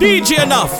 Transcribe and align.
DJ 0.00 0.42
enough. 0.42 0.72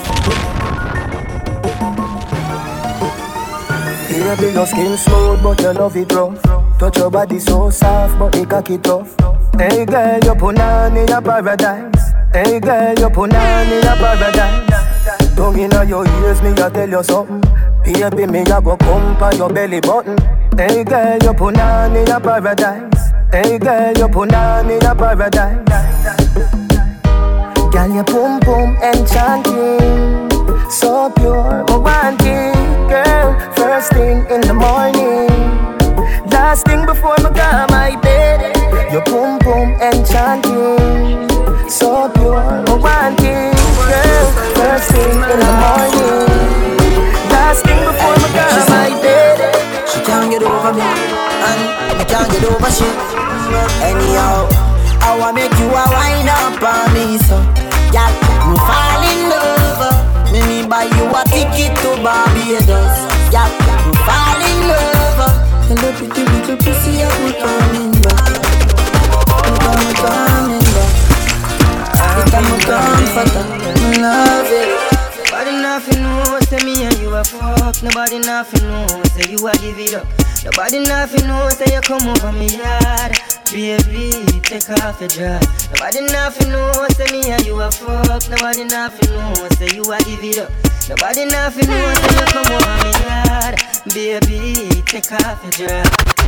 Baby, 4.09 4.53
your 4.55 4.67
skin 4.67 4.97
smooth, 4.97 5.43
but 5.43 5.61
your 5.61 5.75
love 5.75 5.97
it 5.97 6.11
rough. 6.13 6.41
Touch 6.79 6.97
your 6.97 7.11
body 7.11 7.39
so 7.39 7.69
soft, 7.69 8.19
but 8.19 8.35
it 8.35 8.49
cocky 8.49 8.79
tough. 8.79 9.15
Hey 9.59 9.85
girl, 9.85 10.19
you 10.25 10.35
punani 10.35 11.07
your 11.07 11.21
paradise. 11.21 12.13
Hey 12.33 12.61
girl, 12.61 12.95
you 12.99 13.11
punani 13.11 13.83
your 13.83 13.97
paradise. 13.97 15.35
Don't 15.37 15.59
inna 15.59 15.85
your 15.85 16.07
ears, 16.07 16.41
me 16.43 16.51
I 16.53 16.71
tell 16.71 16.89
you 16.89 17.03
something. 17.03 17.43
Baby, 17.85 18.27
me 18.27 18.41
I 18.41 18.61
go 18.61 18.77
come 18.77 19.23
on 19.23 19.37
your 19.37 19.53
belly 19.53 19.81
button. 19.81 20.17
Hey 20.57 20.83
girl, 20.85 21.19
you 21.23 21.35
punani 21.35 22.07
your 22.09 22.21
paradise. 22.21 23.11
Hey 23.33 23.59
girl, 23.59 23.93
you 23.99 24.09
punani 24.09 24.81
your 24.83 24.95
paradise. 24.95 26.00
Girl, 27.81 27.95
your 27.95 28.05
boom 28.05 28.41
boom 28.41 28.77
enchanting, 28.83 30.29
so 30.69 31.09
pure, 31.17 31.65
romantic, 31.67 32.53
girl. 32.93 33.41
First 33.57 33.95
thing 33.95 34.19
in 34.29 34.43
the 34.43 34.53
morning, 34.53 35.33
last 36.29 36.67
thing 36.67 36.85
before 36.85 37.17
me 37.25 37.31
go 37.33 37.51
my 37.73 37.97
bed. 38.03 38.55
Your 38.93 39.03
boom 39.05 39.39
boom 39.39 39.81
enchanting, 39.81 41.31
so 41.71 42.11
pure, 42.17 42.45
romantic, 42.69 43.57
girl. 43.89 44.27
First 44.61 44.93
thing 44.93 45.17
in 45.17 45.39
the 45.41 45.53
morning, 45.65 46.29
last 47.33 47.65
thing 47.65 47.81
before 47.81 48.17
me 48.21 48.29
go 48.37 48.47
my 48.77 48.91
bed. 49.01 49.89
She 49.89 50.01
can't 50.05 50.31
get 50.31 50.43
over 50.43 50.75
me, 50.75 50.85
and 51.49 51.61
I 51.97 52.05
can't 52.05 52.31
get 52.31 52.45
over 52.45 52.71
shit. 52.71 52.97
Anyhow, 53.81 54.49
I 55.01 55.17
wanna 55.19 55.33
make 55.33 55.55
you 55.59 55.65
a 55.65 55.85
wine 55.97 56.29
up 56.29 56.63
on 56.63 56.93
me, 56.93 57.17
so 57.17 57.70
yeah, 57.93 58.11
you 58.47 58.57
fall 58.67 59.03
in 59.03 59.21
love. 59.31 60.33
Me 60.33 60.41
me 60.47 60.67
buy 60.69 60.85
you 60.85 61.05
a 61.11 61.23
ticket 61.31 61.75
to 61.83 61.91
Barbados. 62.03 62.97
Yeah, 63.35 63.49
you 63.87 63.95
fall 64.07 64.43
in 64.43 64.59
love. 64.71 65.35
Hello, 65.69 65.89
pretty 65.95 66.23
little 66.25 66.57
pussy, 66.57 67.03
I'm 67.03 67.33
coming 67.39 67.93
back. 68.03 68.41
I'm 69.47 69.55
coming, 69.61 69.95
coming 69.95 70.67
back. 70.75 70.93
I'm 72.01 72.27
comforter, 72.31 72.79
I 72.79 73.99
love 74.01 74.51
it. 74.51 74.71
Nobody 75.31 75.53
nothing 75.63 76.03
know, 76.03 76.39
say 76.49 76.63
me 76.65 76.85
and 76.85 76.99
you 76.99 77.15
a 77.15 77.23
fuck. 77.25 77.83
Nobody 77.83 78.19
nothing 78.19 78.67
know, 78.69 78.87
say 79.15 79.31
you 79.31 79.47
a 79.47 79.53
give 79.59 79.79
it 79.79 79.95
up. 79.95 80.07
Nobody 80.45 80.81
nothing 80.81 81.27
know, 81.29 81.49
say 81.51 81.73
you 81.75 81.81
come 81.81 82.07
over 82.09 82.33
me 82.33 82.47
yard. 82.59 83.40
Baby, 83.53 84.13
take 84.43 84.71
off 84.71 85.01
your 85.01 85.09
dress. 85.09 85.69
Nobody 85.71 86.03
nothing 86.13 86.53
know, 86.53 86.87
say 86.91 87.07
me 87.11 87.31
and 87.33 87.45
you 87.45 87.61
a 87.61 87.71
fuck. 87.71 88.29
Nobody 88.31 88.65
nothing 88.65 89.11
know, 89.11 89.49
say 89.59 89.75
you 89.75 89.83
a 89.93 89.99
give 90.05 90.23
it 90.23 90.39
up. 90.39 90.53
Nobody 90.89 91.25
nothing 91.27 91.67
know, 91.67 91.95
say 91.95 92.21
you 92.21 92.27
come 92.31 92.47
over 92.47 92.77
me 92.85 92.93
yard. 93.03 93.61
Baby, 93.93 94.83
take 94.87 95.11
off 95.13 95.43
your 95.43 95.51
dress. 95.67 96.20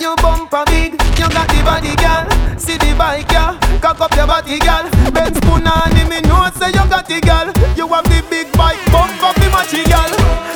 You 0.00 0.14
bumper 0.22 0.64
big, 0.66 0.92
you 1.18 1.28
got 1.28 1.48
the 1.50 1.60
body, 1.66 1.94
girl. 1.98 2.24
See 2.58 2.78
the 2.78 2.94
bike, 2.96 3.28
girl. 3.28 3.58
Cock 3.80 4.00
up 4.00 4.14
your 4.14 4.26
body, 4.26 4.58
girl. 4.58 4.86
Ben 5.10 5.34
spoon 5.34 5.66
on 5.66 5.90
me 6.08 6.20
know 6.22 6.48
say 6.54 6.70
you 6.70 6.84
got 6.86 7.06
the 7.06 7.18
girl. 7.20 7.50
You 7.74 7.86
have 7.88 8.04
the 8.06 8.22
big 8.30 8.50
bike, 8.56 8.78
bump 8.94 9.22
up 9.22 9.34
the 9.36 9.50
matchy, 9.50 9.82
girl. 9.86 10.10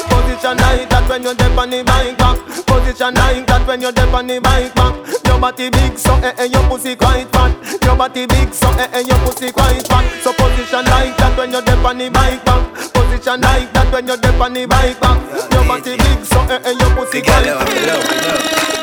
Position 0.08 0.56
like 0.58 0.88
that 0.90 1.08
when 1.08 1.22
you're 1.22 1.34
deep 1.34 1.58
on 1.58 1.70
the 1.70 1.82
bike 1.82 2.16
back. 2.18 2.38
Position 2.66 3.14
like 3.14 3.46
that 3.46 3.66
when 3.66 3.80
you're 3.80 3.92
deep 3.92 4.14
on 4.14 4.26
the 4.26 4.38
bike 4.40 4.74
back. 4.74 4.94
Your 5.26 5.38
body 5.38 5.70
big, 5.70 5.98
so 5.98 6.14
eh 6.22 6.34
eh, 6.38 6.44
your 6.46 6.62
pussy 6.68 6.94
quite 6.96 7.26
fat. 7.30 7.50
Your 7.82 7.96
body 7.96 8.26
big, 8.26 8.54
so 8.54 8.68
eh 8.78 8.88
eh, 8.94 9.02
your 9.06 9.18
pussy 9.26 9.50
quite 9.50 9.82
fat. 9.86 10.06
So 10.22 10.32
position 10.32 10.84
like 10.86 11.16
that 11.18 11.36
when 11.36 11.50
you're 11.50 11.62
deep 11.62 11.84
on 11.84 11.98
the 11.98 12.10
bike 12.10 12.44
back. 12.44 12.62
Position 12.94 13.40
like 13.40 13.72
that 13.74 13.90
when 13.92 14.06
you're 14.06 14.16
deep 14.16 14.40
on 14.40 14.52
the 14.54 14.66
bike 14.66 14.98
back. 15.02 15.18
Your 15.52 15.64
body 15.66 15.96
big, 15.98 16.20
so 16.24 16.40
eh 16.46 16.62
eh, 16.62 16.74
your 16.78 16.90
pussy 16.94 17.22
quite 17.22 17.50
fat. 17.58 18.81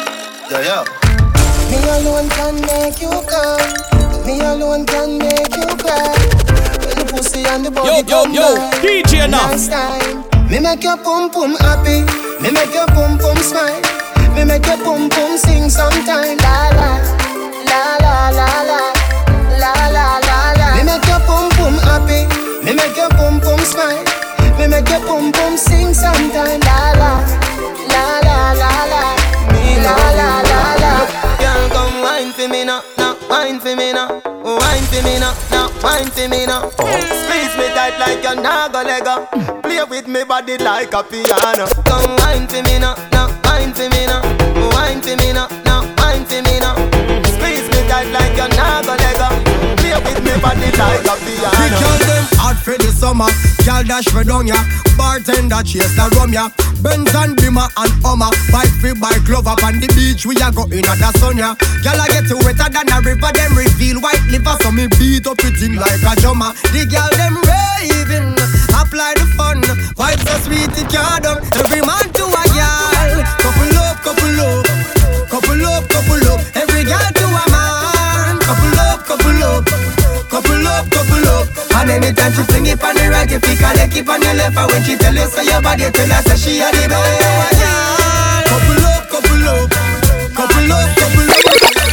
Yo, 0.49 0.59
yo. 0.61 0.83
Me 1.69 1.77
alone 1.89 2.29
can 2.29 2.55
make 2.61 3.01
you 3.01 3.09
come. 3.29 4.25
Me 4.25 4.39
alone 4.41 4.85
can 4.85 5.17
make 5.19 5.53
you 5.55 5.67
cry. 5.77 6.13
When 6.81 6.95
the 6.97 7.05
pussy 7.09 7.45
and 7.45 7.65
the 7.65 7.71
body 7.71 7.89
Yo, 8.09 8.25
yo, 8.25 8.31
yo, 8.33 8.55
by. 8.55 8.71
DJ 8.81 9.25
enough. 9.25 9.51
Nice 9.51 9.67
time. 9.67 10.25
Me 10.49 10.59
make 10.59 10.83
your 10.83 10.97
pum 10.97 11.29
pum 11.29 11.55
happy. 11.61 12.01
Me 12.41 12.49
make 12.51 12.73
your 12.73 12.87
pum 12.87 13.17
pum 13.17 13.37
smile. 13.37 13.81
Me 14.35 14.43
make 14.43 14.65
your 14.65 14.77
pum 14.77 15.09
pum 15.09 15.37
sing 15.37 15.69
sometime. 15.69 16.37
La 16.41 16.69
la, 16.77 16.89
la 17.69 17.81
la 18.01 18.29
la 18.33 18.49
la, 18.69 18.81
la 19.61 19.73
la 19.93 20.07
la 20.25 20.39
la. 20.57 20.67
Me 20.77 20.83
make 20.83 21.05
your 21.05 21.21
pum 21.29 21.49
pum 21.57 21.77
happy. 21.85 22.25
Me 22.65 22.73
make 22.73 22.97
your 22.97 23.09
pum 23.09 23.39
pum 23.39 23.59
smile. 23.61 24.03
Me 24.57 24.67
make 24.67 24.89
your 24.89 25.01
pum 25.05 25.31
pum 25.31 25.57
sing 25.57 25.93
sometime. 25.93 26.59
La 26.61 26.91
la, 26.97 27.11
la 27.21 27.48
wine 33.49 33.59
for 33.59 33.75
me 33.75 33.91
now, 33.91 34.07
wine 34.43 34.83
for 34.83 35.01
me 35.01 35.17
now, 35.17 35.33
now 35.49 35.69
wine 35.81 36.09
for 36.11 36.27
me 36.29 36.45
now. 36.45 36.69
Oh. 36.77 36.85
Squeeze 37.25 37.55
me 37.57 37.67
tight 37.73 37.97
like 37.97 38.23
a 38.23 38.35
naga 38.35 38.83
lego. 38.83 39.25
Play 39.61 39.83
with 39.89 40.07
me 40.07 40.23
body 40.23 40.57
like 40.57 40.93
a 40.93 41.03
piano. 41.03 41.65
Come 41.85 42.15
wine 42.17 42.47
for 42.47 42.61
me 42.61 42.77
now, 42.77 42.93
now 43.11 43.27
wine 43.43 43.73
for 43.73 43.89
me 43.89 44.05
now, 44.05 44.21
wine 44.73 45.01
for 45.01 45.15
me 45.17 45.33
now, 45.33 45.47
now 45.65 45.81
wine 45.97 46.25
for 46.25 46.41
me 46.43 46.59
now. 46.59 46.75
Squeeze 47.25 47.67
me 47.73 47.81
tight 47.89 48.11
like 48.13 48.37
a 48.37 48.47
naga 48.55 48.93
lego. 49.01 49.29
Play 49.81 49.97
with 50.05 50.23
me 50.23 50.39
body 50.41 50.69
like 50.77 51.05
a 51.05 51.15
piano. 51.25 52.08
For 52.69 52.77
the 52.77 52.91
summer. 52.93 53.29
Girl 53.65 53.81
dash 53.81 54.05
for 54.13 54.23
down 54.23 54.45
ya. 54.45 54.61
Bartender 54.93 55.65
chase 55.65 55.89
the 55.97 56.05
rum 56.13 56.29
ya. 56.29 56.53
Benz 56.85 57.09
and 57.17 57.33
Bimmer 57.33 57.65
and 57.65 57.93
Hummer. 58.05 58.29
Bike 58.53 58.69
fi 58.77 58.93
bike 58.93 59.25
love 59.25 59.49
up 59.49 59.63
on 59.65 59.81
the 59.81 59.89
beach. 59.97 60.25
We 60.25 60.37
a 60.37 60.53
go 60.53 60.69
in 60.69 60.85
at 60.85 61.01
the 61.01 61.09
sun 61.17 61.37
ya. 61.41 61.57
Girl 61.81 61.97
I 61.97 62.05
get 62.13 62.29
you 62.29 62.37
wetter 62.45 62.69
than 62.69 62.85
a 62.93 62.97
river. 63.01 63.31
Them 63.33 63.57
reveal 63.57 63.97
white 64.05 64.21
liver. 64.29 64.55
So 64.61 64.69
me 64.69 64.85
beat 65.01 65.25
up 65.25 65.41
it 65.41 65.57
in 65.65 65.81
like 65.81 66.05
a 66.05 66.13
drummer. 66.21 66.53
The 66.69 66.85
girl 66.85 67.09
them 67.17 67.41
raving. 67.41 68.37
Apply 68.77 69.17
the 69.17 69.25
fun. 69.33 69.65
Vibes 69.97 70.21
so 70.29 70.35
sweet 70.45 70.69
it 70.77 70.87
can't 70.93 71.25
done. 71.25 71.41
Every 71.57 71.81
man 71.81 72.05
to 72.13 72.25
a 72.29 72.43
girl. 72.53 73.17
Couple 73.41 73.77
up, 73.81 73.97
couple 74.05 74.39
up. 74.45 74.65
Couple 75.25 75.65
up, 75.65 75.83
couple 75.89 76.27
up. 76.29 76.38
And 81.89 82.05
anytime 82.05 82.31
she 82.33 82.43
fling 82.43 82.67
it 82.67 82.83
on 82.83 82.93
the 82.93 83.09
right, 83.09 83.29
you 83.31 83.39
pick 83.39 83.61
a 83.61 83.73
leg 83.73 83.91
keep 83.91 84.07
on 84.07 84.21
your 84.21 84.33
left. 84.35 84.55
And 84.55 84.71
when 84.71 84.83
she 84.83 84.95
tell 84.95 85.13
you 85.13 85.25
so 85.25 85.41
your 85.41 85.59
body, 85.59 85.89
tell 85.89 86.07
her 86.07 86.21
say 86.21 86.37
she 86.37 86.61
a 86.61 86.69
the 86.69 86.87
best. 86.87 87.61
Couple 88.45 88.85
up, 88.85 89.09
couple 89.09 89.47
up. 89.49 89.69
Couple 90.35 90.71
up, 90.71 90.95
couple 90.97 91.31
up. 91.31 91.89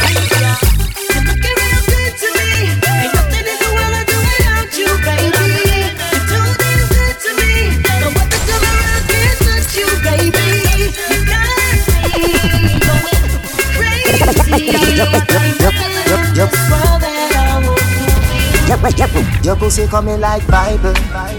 Your 19.43 19.55
pussy 19.55 19.87
coming 19.87 20.19
like 20.19 20.45
Bible. 20.47 20.93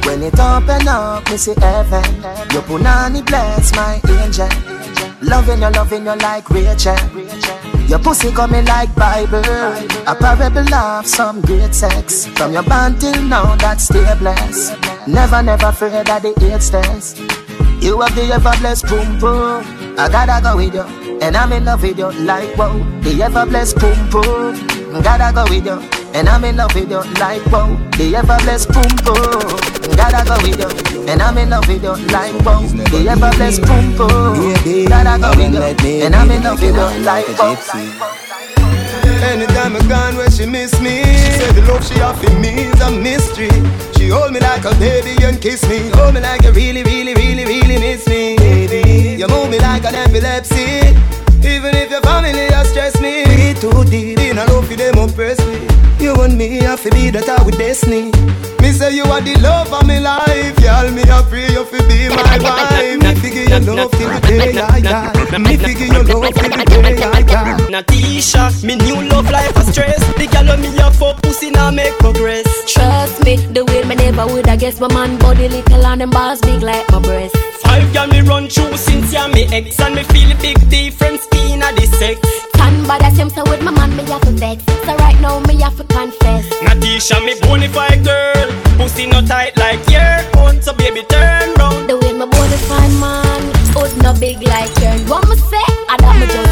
When 0.05 0.23
it 0.23 0.39
open 0.39 0.89
up, 0.89 1.29
me 1.31 1.37
see 1.37 1.55
heaven. 1.59 2.05
Your 2.53 2.63
punani 2.63 3.25
bless 3.25 3.75
my 3.77 4.01
angel. 4.23 4.49
Loving 5.23 5.63
you, 5.63 5.71
loving 5.71 6.05
you 6.05 6.17
like 6.17 6.49
Rachel. 6.51 6.97
Your 7.87 7.99
pussy 7.99 8.33
coming 8.33 8.65
like 8.65 8.95
Bible. 8.95 9.43
A 10.07 10.15
parable 10.15 10.75
of 10.75 11.07
some 11.07 11.41
great 11.43 11.75
sex. 11.75 12.27
From 12.27 12.53
your 12.53 12.63
band 12.63 13.01
till 13.01 13.23
now, 13.23 13.55
that 13.57 13.81
stay 13.81 14.15
blessed. 14.19 14.77
Never, 15.07 15.43
never 15.43 15.67
afraid 15.67 16.07
that 16.07 16.23
the 16.23 16.35
eight 16.53 16.63
stairs. 16.63 17.19
You 17.83 18.01
have 18.01 18.15
the 18.15 18.33
ever 18.33 18.53
blessed 18.59 18.87
boom 18.89 19.19
boom. 19.19 19.65
I 19.99 20.09
gotta 20.09 20.43
go 20.43 20.57
with 20.57 20.75
you, 20.75 21.19
and 21.21 21.37
I'm 21.37 21.53
in 21.53 21.65
love 21.65 21.83
with 21.83 21.99
you 21.99 22.11
like 22.11 22.57
wow. 22.57 22.77
The 23.03 23.23
ever 23.23 23.47
blessed 23.47 23.79
boom 23.79 24.11
boom. 24.11 25.03
Gotta 25.03 25.33
go 25.35 25.45
with 25.45 25.67
you, 25.67 25.81
and 26.15 26.29
I'm 26.29 26.45
in 26.45 26.57
love 26.57 26.75
with 26.75 26.91
you 26.91 27.03
like 27.21 27.45
wow. 27.47 27.69
The 27.97 28.17
ever 28.17 28.37
blessed 28.45 28.69
boom 28.73 28.93
boom. 29.05 29.97
Gotta 29.97 30.25
go 30.25 30.37
with 30.43 30.59
you, 30.61 31.03
and 31.09 31.21
I'm 31.21 31.39
in 31.39 31.51
love 31.51 31.67
with 31.69 31.83
you 31.83 31.97
like 32.13 32.35
wow. 32.45 32.63
The 32.63 33.09
ever 33.09 33.31
blessed 33.37 33.63
boom 33.63 33.97
boom. 33.97 34.89
Gotta 34.89 35.21
go 35.21 35.31
with 35.37 35.85
you, 35.85 36.05
and 36.05 36.15
I'm 36.15 36.31
in 36.31 36.43
love 36.43 36.61
with 36.61 36.75
you 36.75 37.05
like 37.05 37.29
wow. 37.39 37.57
Anytime 39.23 39.75
I 39.75 39.81
gone 39.89 40.17
where 40.17 40.31
she 40.31 40.47
miss 40.47 40.81
me 40.81 41.03
She 41.03 41.33
said 41.33 41.55
the 41.55 41.63
love 41.63 41.85
she 41.85 42.01
offer 42.01 42.31
me 42.39 42.71
is 42.71 42.81
a 42.81 42.91
mystery 42.91 43.51
She 43.97 44.09
hold 44.09 44.33
me 44.33 44.39
like 44.39 44.65
a 44.65 44.73
baby 44.79 45.17
and 45.25 45.41
kiss 45.41 45.69
me 45.69 45.91
Hold 45.95 46.15
me 46.15 46.21
like 46.21 46.43
you 46.43 46.53
really, 46.53 46.85
really, 46.85 47.15
really, 47.15 47.45
really 47.45 47.79
miss 47.79 48.07
me 48.07 48.37
Baby, 48.37 49.17
you 49.19 49.27
move 49.27 49.51
me 49.51 49.59
like 49.59 49.85
an 49.85 49.97
epilepsy 49.97 50.95
too 54.69 54.77
deep 54.77 54.81
in 54.81 54.95
a 54.95 54.99
love 54.99 55.11
for 55.11 55.19
them 55.19 55.29
oppress 55.29 55.39
me 55.47 56.05
You 56.05 56.15
and 56.23 56.37
me 56.37 56.59
have 56.59 56.83
to 56.83 56.91
be 56.91 57.11
that 57.11 57.29
I 57.29 57.43
with 57.43 57.59
destiny 57.59 58.11
Me 58.61 58.73
say 58.73 58.95
you 58.95 59.05
are 59.05 59.21
the 59.21 59.35
love 59.41 59.73
of 59.73 59.87
my 59.87 59.99
life. 59.99 60.57
Girl, 60.59 60.91
me 60.91 61.03
a 61.03 61.23
pray 61.23 61.49
you 61.49 61.65
fi 61.65 61.79
be 61.87 62.09
my 62.11 62.39
wife. 62.43 62.99
Me 63.01 63.15
figure 63.15 63.47
your 63.47 63.61
love 63.61 63.91
till 63.93 64.11
the 64.11 64.21
day 64.27 64.59
I 64.59 64.81
die. 64.81 65.39
Me 65.39 65.57
figure 65.57 65.87
your 65.87 66.05
love 66.05 66.35
till 66.35 66.51
the 66.51 66.65
day 66.67 67.03
I 67.03 67.23
die. 67.23 67.57
Natisha, 67.71 68.51
me 68.65 68.75
new 68.77 69.09
love 69.09 69.31
life 69.31 69.57
a 69.57 69.63
stress. 69.63 70.03
The 70.19 70.27
girl 70.27 70.57
me 70.59 70.77
a 70.79 70.91
fuck 70.91 71.23
pussy 71.23 71.51
now 71.51 71.71
make 71.71 71.97
progress. 71.99 72.47
Trust 72.67 73.25
me, 73.25 73.37
the 73.37 73.65
way 73.65 73.85
me 73.85 73.95
never 73.95 74.27
would. 74.27 74.49
I 74.49 74.57
guess 74.57 74.81
my 74.81 74.93
man 74.93 75.19
body 75.19 75.49
little 75.49 75.87
and 75.87 76.01
them 76.01 76.11
balls 76.11 76.41
big 76.41 76.63
like 76.63 76.91
my 76.91 76.99
breast. 76.99 77.37
Five 77.63 77.93
girl 77.93 78.09
me 78.09 78.21
run 78.23 78.49
through 78.49 78.77
since 78.77 79.13
ya 79.13 79.29
me 79.29 79.47
ex 79.53 79.79
and 79.81 79.95
me 79.95 80.03
feel 80.03 80.33
a 80.33 80.35
big 80.35 80.59
difference 80.69 81.27
in 81.33 81.63
a 81.63 81.73
the 81.73 81.87
sex. 81.87 82.48
Tan 82.59 82.75
bad 82.87 83.03
as 83.03 83.17
him 83.17 83.31
so 83.31 83.43
with 83.51 83.63
my 83.63 83.71
man 83.71 83.97
me 83.97 84.05
have 84.11 84.23
to 84.23 84.33
vex. 84.33 84.63
So 84.85 84.95
right 84.97 85.19
now 85.21 85.41
me 85.41 85.61
have 85.63 85.77
to 85.77 85.85
confess. 85.85 86.45
Natisha 86.67 87.25
me 87.25 87.35
bonafide 87.41 88.05
girl, 88.05 88.49
pussy 88.77 89.07
no 89.07 89.21
tight 89.25 89.57
like 89.57 89.83
your 89.89 90.19
own, 90.43 90.61
so 90.63 90.73
baby 90.75 91.03
turn 91.09 91.55
round. 91.55 91.89
The 91.89 91.97
way 91.97 92.13
my 92.13 92.27
bonafide 92.27 92.95
man, 93.01 93.43
hood 93.75 93.93
no 94.03 94.13
big 94.19 94.43
like 94.43 94.73
yours. 94.81 95.03
What 95.09 95.29
me 95.29 95.37
say? 95.37 95.69
I 95.91 95.97
that 96.01 96.15
me 96.21 96.27
just 96.27 96.48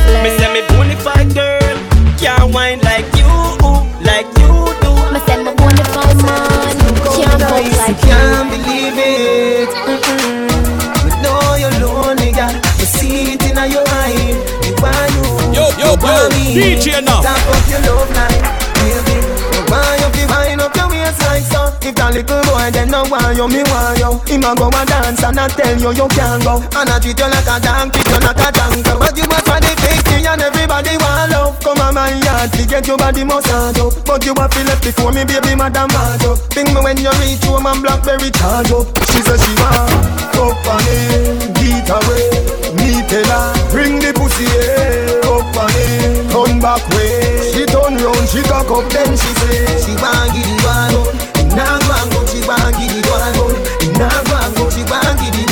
DJ 16.56 16.98
enough. 16.98 17.22
Tap 17.22 17.36
up 17.48 17.68
your 17.68 17.80
love 17.82 18.55
that 22.06 22.14
little 22.14 22.42
boy 22.46 22.70
then 22.70 22.88
no 22.90 23.02
want 23.10 23.34
you, 23.34 23.46
me 23.50 23.62
want 23.66 23.98
you. 23.98 24.10
Him 24.30 24.46
a 24.46 24.54
go 24.54 24.70
a 24.70 24.82
dance 24.86 25.22
and 25.26 25.38
I 25.38 25.50
tell 25.50 25.74
you 25.74 25.90
you 25.90 26.06
can't 26.14 26.38
go. 26.46 26.62
And 26.62 26.90
I 26.90 27.02
treat 27.02 27.18
you 27.18 27.26
like 27.26 27.50
a 27.50 27.56
treat 27.58 28.06
you 28.06 28.20
like 28.22 28.38
a 28.38 28.48
jungle. 28.54 28.98
But 29.02 29.16
you 29.18 29.26
must 29.26 29.46
for 29.46 29.58
the 29.58 29.72
fixie 29.82 30.22
and 30.22 30.38
everybody 30.38 30.94
want 31.02 31.34
love. 31.34 31.58
Come 31.66 31.82
on 31.82 31.94
my 31.98 32.14
yard, 32.22 32.52
to 32.54 32.62
get 32.66 32.86
your 32.86 32.98
body 32.98 33.24
massage 33.26 33.78
up. 33.82 33.90
But 34.06 34.22
you 34.22 34.34
have 34.38 34.54
to 34.54 34.60
left 34.70 34.86
before 34.86 35.10
me, 35.10 35.26
baby, 35.26 35.58
madam 35.58 35.90
mad 35.90 36.22
up. 36.22 36.38
Think 36.54 36.70
me 36.70 36.78
when 36.78 36.98
you 36.98 37.10
reach 37.18 37.42
home 37.42 37.66
and 37.66 37.82
blackberry 37.82 38.30
charge 38.30 38.70
up. 38.70 38.86
She 39.10 39.18
says 39.26 39.42
she 39.42 39.52
want 39.58 39.90
up 40.38 40.62
on 40.62 40.86
get 41.58 41.90
away. 41.90 42.30
Me 42.78 43.02
tell 43.10 43.26
her, 43.26 43.50
bring 43.74 43.98
the 43.98 44.14
pussy 44.14 44.46
here, 44.46 45.26
up 45.26 45.58
on 45.58 45.74
it, 45.74 46.30
turn 46.30 46.62
back 46.62 46.82
way. 46.94 47.50
She 47.50 47.66
turn 47.66 47.98
round, 47.98 48.26
she 48.30 48.42
cock 48.46 48.70
up, 48.70 48.86
then 48.94 49.10
she 49.18 49.30
say 49.42 49.66
she 49.82 49.92
want 49.98 50.30
give 50.34 50.46
the 50.46 50.56
one 50.62 50.94
oh. 51.02 51.35
Nah 51.56 51.80
go 51.80 51.88
and 51.96 52.10
go, 52.12 52.20
want 52.44 52.76
give 52.76 52.92
the 52.92 53.00
one 53.08 53.32
gun. 53.32 53.56
Nah 53.96 54.12
go 54.28 54.36
and 54.36 54.52
go, 54.60 54.64
want 54.68 55.16
give 55.16 55.32
the. 55.32 55.44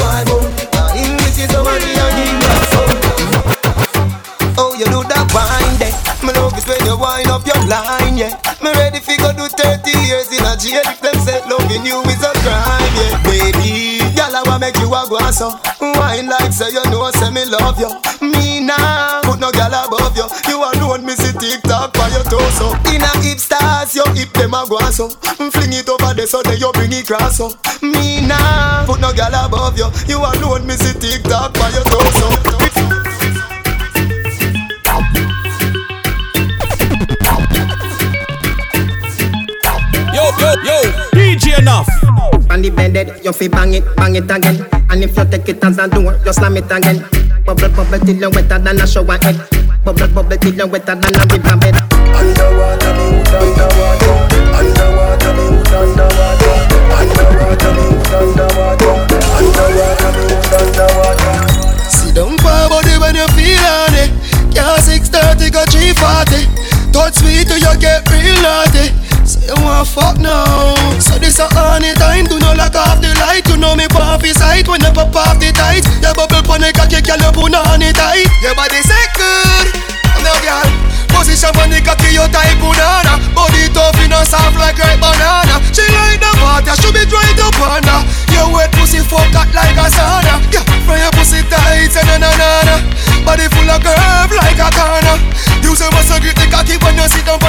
Uh, 0.77 0.93
English 1.01 1.41
is 1.41 1.49
the 1.49 1.61
give 1.65 2.37
back 2.45 2.61
so. 2.69 2.81
Oh, 4.61 4.77
you 4.77 4.85
do 4.93 5.01
that 5.09 5.25
wine 5.33 5.75
there. 5.81 5.97
Me 6.21 6.33
love 6.37 6.53
is 6.61 6.67
when 6.69 6.77
you 6.85 6.97
wind 7.01 7.29
up 7.33 7.47
your 7.49 7.57
line, 7.67 8.17
yeah. 8.21 8.37
Me 8.61 8.71
ready 8.77 9.01
fi 9.01 9.17
go 9.17 9.33
do 9.33 9.49
30 9.49 9.91
years 10.05 10.29
in 10.29 10.45
a 10.45 10.53
jail. 10.61 10.85
If 10.85 11.01
them 11.01 11.17
say 11.25 11.41
loving 11.49 11.85
you 11.89 12.01
is 12.13 12.21
a 12.23 12.33
crime, 12.45 12.93
yeah. 13.01 13.17
Baby, 13.25 14.05
girl, 14.13 14.37
I 14.37 14.43
wanna 14.45 14.69
make 14.71 14.77
you 14.79 14.93
a 14.93 15.09
go. 15.09 15.17
Wine 15.81 16.29
like 16.29 16.53
say 16.53 16.69
you 16.69 16.85
know, 16.93 17.09
say 17.17 17.31
me 17.33 17.45
love 17.49 17.81
you. 17.81 17.89
Me 18.21 18.61
nah, 18.61 19.21
put 19.25 19.41
no 19.41 19.51
girl 19.53 19.73
above 19.73 20.17
you. 20.17 20.29
You 20.49 20.61
alone, 20.61 20.74
me 21.45 21.51
see 21.51 21.57
TikTok 21.57 21.93
by 21.95 22.09
your 22.09 22.25
torso. 22.25 22.73
In 22.93 23.03
a 23.03 23.13
hip 23.23 23.39
stars, 23.39 23.95
your 23.95 24.09
hip 24.15 24.33
them 24.33 24.55
a 24.55 24.65
go 24.69 24.79
so. 24.91 25.09
Mm, 25.09 25.53
fling 25.53 25.73
it 25.73 25.89
over 25.89 26.15
there 26.15 26.27
so 26.27 26.43
then 26.43 26.59
you 26.59 26.71
bring 26.73 26.93
it 26.93 27.07
cross 27.07 27.37
so. 27.37 27.49
Me 27.83 28.27
nah, 28.27 28.85
put 28.87 29.01
no 29.01 29.13
girl 29.13 29.35
above 29.35 29.79
you. 29.79 29.89
You 30.07 30.19
alone, 30.19 30.67
me 30.67 30.75
see 30.75 30.99
TikTok 30.99 31.55
by 31.55 31.71
your 31.71 31.85
torso. 31.85 32.29
Yo, 40.15 40.25
yo, 40.39 40.51
yo, 40.63 40.79
DJ 41.13 41.59
enough. 41.59 41.89
On 42.51 42.63
the 42.63 42.71
bed, 42.71 43.21
you 43.25 43.33
fi 43.33 43.49
bang 43.49 43.75
it, 43.75 43.97
bang 43.97 44.15
it 44.15 44.31
again. 44.31 44.65
And 44.91 45.03
if 45.03 45.17
you 45.17 45.25
take 45.25 45.49
it 45.49 45.65
as 45.65 45.79
a 45.79 45.89
door, 45.89 46.19
you 46.25 46.33
slam 46.33 46.57
it 46.57 46.71
again. 46.71 47.05
Bubble, 47.45 47.69
bubble 47.71 47.99
till 47.99 48.17
you 48.17 48.31
wetter 48.31 48.59
than 48.59 48.81
a 48.81 48.87
shower 48.87 49.19
head. 49.21 49.64
Bubble, 49.85 50.09
bubble 50.09 50.37
till 50.39 50.55
you 50.55 50.67
wetter 50.67 50.95
than 50.97 51.13
a 51.13 51.23
river 51.29 51.57
bed. 51.61 51.77
Underwater, 52.17 52.97
me 52.97 53.21
hood 53.21 53.37
underwater. 53.37 54.17
Underwater, 54.57 55.33
me 55.37 55.45
hood 55.45 55.77
underwater. 55.77 56.57
Underwater, 56.97 57.69
me 57.77 57.85
hood 57.93 58.17
underwater. 58.17 58.97
Underwater, 59.37 60.11
me 60.17 60.25
hood 60.25 60.57
underwater. 60.57 61.37
Sit 61.93 62.17
down 62.17 62.33
for 62.41 62.65
body 62.73 62.97
when 62.97 63.13
you 63.13 63.29
feel 63.37 63.61
on 63.61 63.93
it. 63.93 64.09
Yeah, 64.57 64.81
630 64.81 65.53
go 65.53 65.61
340. 65.69 66.49
Touch 66.89 67.21
me 67.21 67.45
till 67.45 67.61
you 67.61 67.75
get 67.77 68.09
real 68.09 68.41
naughty. 68.41 68.89
Say 69.29 69.53
you 69.53 69.57
want 69.61 69.89
fuck 69.89 70.17
now. 70.17 70.73
So 70.97 71.21
this 71.21 71.37
a 71.41 71.49
honey 71.53 71.93
time. 72.01 72.25
Do 72.25 72.39
not 72.41 72.57
lock 72.57 72.77
off 72.77 73.01
the 73.05 73.13
light. 73.21 73.45
You 73.49 73.57
know 73.61 73.77
me 73.77 73.85
pop 73.89 74.21
his 74.25 74.37
sight 74.41 74.69
when 74.69 74.81
you 74.81 74.93
pop 74.97 75.13
off 75.13 75.37
the 75.41 75.53
tight. 75.53 75.85
Your 76.01 76.17
bubble 76.17 76.41
pon 76.45 76.61
the 76.61 76.73
cocky, 76.73 77.01
girl 77.05 77.21
you 77.21 77.33
put 77.33 77.53
on 77.53 77.83
it 77.85 77.97
tight. 77.97 78.29
Your 78.41 78.55
body 78.55 78.84
Position 81.25 81.57
the 81.73 81.81
cocky, 81.81 82.13
you 82.13 82.29
tight 82.29 82.53
banana. 82.61 83.17
Body 83.33 83.65
tough, 83.73 83.97
you 83.97 84.13
know 84.13 84.21
soft 84.29 84.61
like 84.61 84.77
ripe 84.77 85.01
banana. 85.01 85.57
She 85.73 85.81
like 85.89 86.21
the 86.21 86.29
water, 86.37 86.77
she 86.77 86.93
be 86.93 87.01
dried 87.09 87.41
up 87.41 87.57
under. 87.65 88.05
Your 88.29 88.53
wet 88.53 88.69
pussy 88.77 89.01
fuck 89.01 89.33
hot 89.33 89.49
like 89.57 89.73
a 89.73 89.89
sauna. 89.89 90.37
Yeah, 90.53 90.61
from 90.85 91.01
your 91.01 91.09
pussy 91.17 91.41
tight, 91.49 91.89
say 91.89 92.05
na 92.05 92.21
na 92.21 92.29
na 92.29 92.49
na. 92.69 92.75
Body 93.25 93.49
full 93.57 93.73
of 93.73 93.81
curve 93.81 94.37
like 94.37 94.61
a 94.61 94.69
corner. 94.69 95.17
You 95.65 95.73
say 95.73 95.89
must 95.97 96.13
grip 96.21 96.37
the 96.37 96.45
cocky 96.53 96.77
when 96.85 96.93
you 96.93 97.09
sit 97.09 97.25
down 97.25 97.41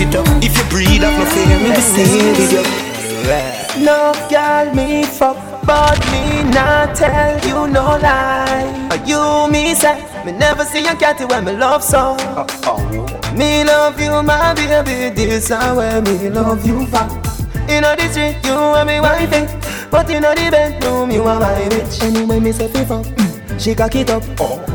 it 0.00 0.14
up. 0.14 0.26
If 0.42 0.56
you 0.56 0.64
breathe 0.70 1.02
up, 1.04 1.12
no 1.18 1.24
fear 1.26 1.58
me, 1.58 1.68
me 1.70 1.80
stay 1.80 2.32
with 2.32 2.52
you. 2.52 2.64
No 3.84 4.12
girl 4.30 4.74
me 4.74 5.04
fuck, 5.04 5.36
but 5.64 5.98
me 6.10 6.42
not 6.50 6.94
tell 6.96 7.38
you 7.46 7.68
no 7.72 7.98
lie. 7.98 8.88
Are 8.90 9.06
you 9.06 9.50
me 9.52 9.74
say 9.74 10.02
me 10.24 10.32
never 10.32 10.64
see 10.64 10.86
a 10.86 10.94
cat 10.96 11.20
when 11.28 11.44
me 11.44 11.52
love 11.52 11.82
so. 11.84 12.16
Me 13.36 13.62
love 13.64 14.00
you, 14.00 14.22
my 14.22 14.54
baby. 14.54 15.14
This 15.14 15.44
is 15.44 15.50
where 15.50 16.00
me 16.02 16.28
love 16.30 16.66
you 16.66 16.86
for. 16.86 17.06
In 17.68 17.82
the 17.82 18.08
street, 18.10 18.36
you 18.44 18.52
are 18.54 18.84
me 18.84 18.98
wifey, 19.00 19.46
but 19.90 20.08
in 20.10 20.22
the 20.22 20.48
bedroom, 20.50 21.10
you 21.10 21.22
are 21.24 21.38
my 21.38 21.54
bitch. 21.68 22.02
Anyway, 22.02 22.40
me 22.40 22.50
say 22.50 22.66
fi 22.68 22.84
fuck. 22.84 23.04
mm, 23.04 23.60
She 23.60 23.74
cock 23.74 23.94
it 23.94 24.08
up, 24.10 24.22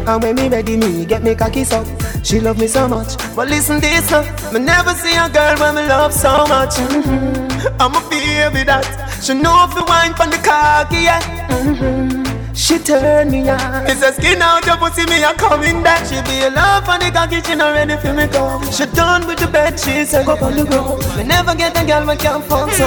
and 0.08 0.22
when 0.24 0.36
me 0.36 0.48
ready, 0.48 0.78
me 0.78 1.04
get 1.06 1.24
me 1.24 1.34
cocky 1.34 1.64
up. 1.72 1.88
She 2.24 2.40
love 2.40 2.58
me 2.58 2.68
so 2.68 2.88
much, 2.88 3.18
but 3.36 3.48
listen 3.50 3.80
this 3.82 4.10
now. 4.10 4.24
Me 4.54 4.60
never 4.60 4.92
see 4.92 5.16
a 5.16 5.30
girl 5.30 5.56
when 5.60 5.76
me 5.76 5.82
love 5.88 6.14
so 6.14 6.46
much. 6.48 6.76
Mhm. 6.76 7.76
I'm 7.82 7.94
a 7.96 8.02
baby 8.10 8.64
that 8.64 8.86
she 9.22 9.34
know 9.34 9.66
if 9.68 9.76
you 9.76 9.84
wine 9.86 10.14
from 10.16 10.30
the 10.32 10.38
cocky, 10.38 11.02
yeah. 11.04 11.22
Mhm. 11.50 12.23
She 12.54 12.78
turn 12.78 13.32
me 13.32 13.50
on. 13.50 13.84
Me 13.84 13.92
say 13.92 14.12
skin 14.12 14.42
out 14.42 14.66
your 14.66 14.78
pussy, 14.78 15.06
me 15.10 15.24
a 15.24 15.34
coming 15.34 15.82
back. 15.82 16.06
She 16.06 16.22
be 16.22 16.46
a 16.46 16.50
love 16.50 16.86
for 16.86 16.98
the 16.98 17.12
cocky, 17.12 17.42
she 17.42 17.56
not 17.56 17.74
ready 17.74 17.98
for 17.98 18.14
me 18.14 18.28
come. 18.28 18.64
She 18.72 18.86
done 18.94 19.26
with 19.28 19.40
the 19.40 19.48
bed, 19.48 19.80
she 19.80 20.06
say 20.06 20.24
go 20.24 20.38
on 20.38 20.56
the 20.56 20.64
ground. 20.64 21.02
Me 21.18 21.24
never 21.24 21.56
get 21.56 21.76
a 21.76 21.86
girl 21.86 22.06
we 22.06 22.16
can't 22.16 22.44
fuck 22.46 22.70
so. 22.72 22.86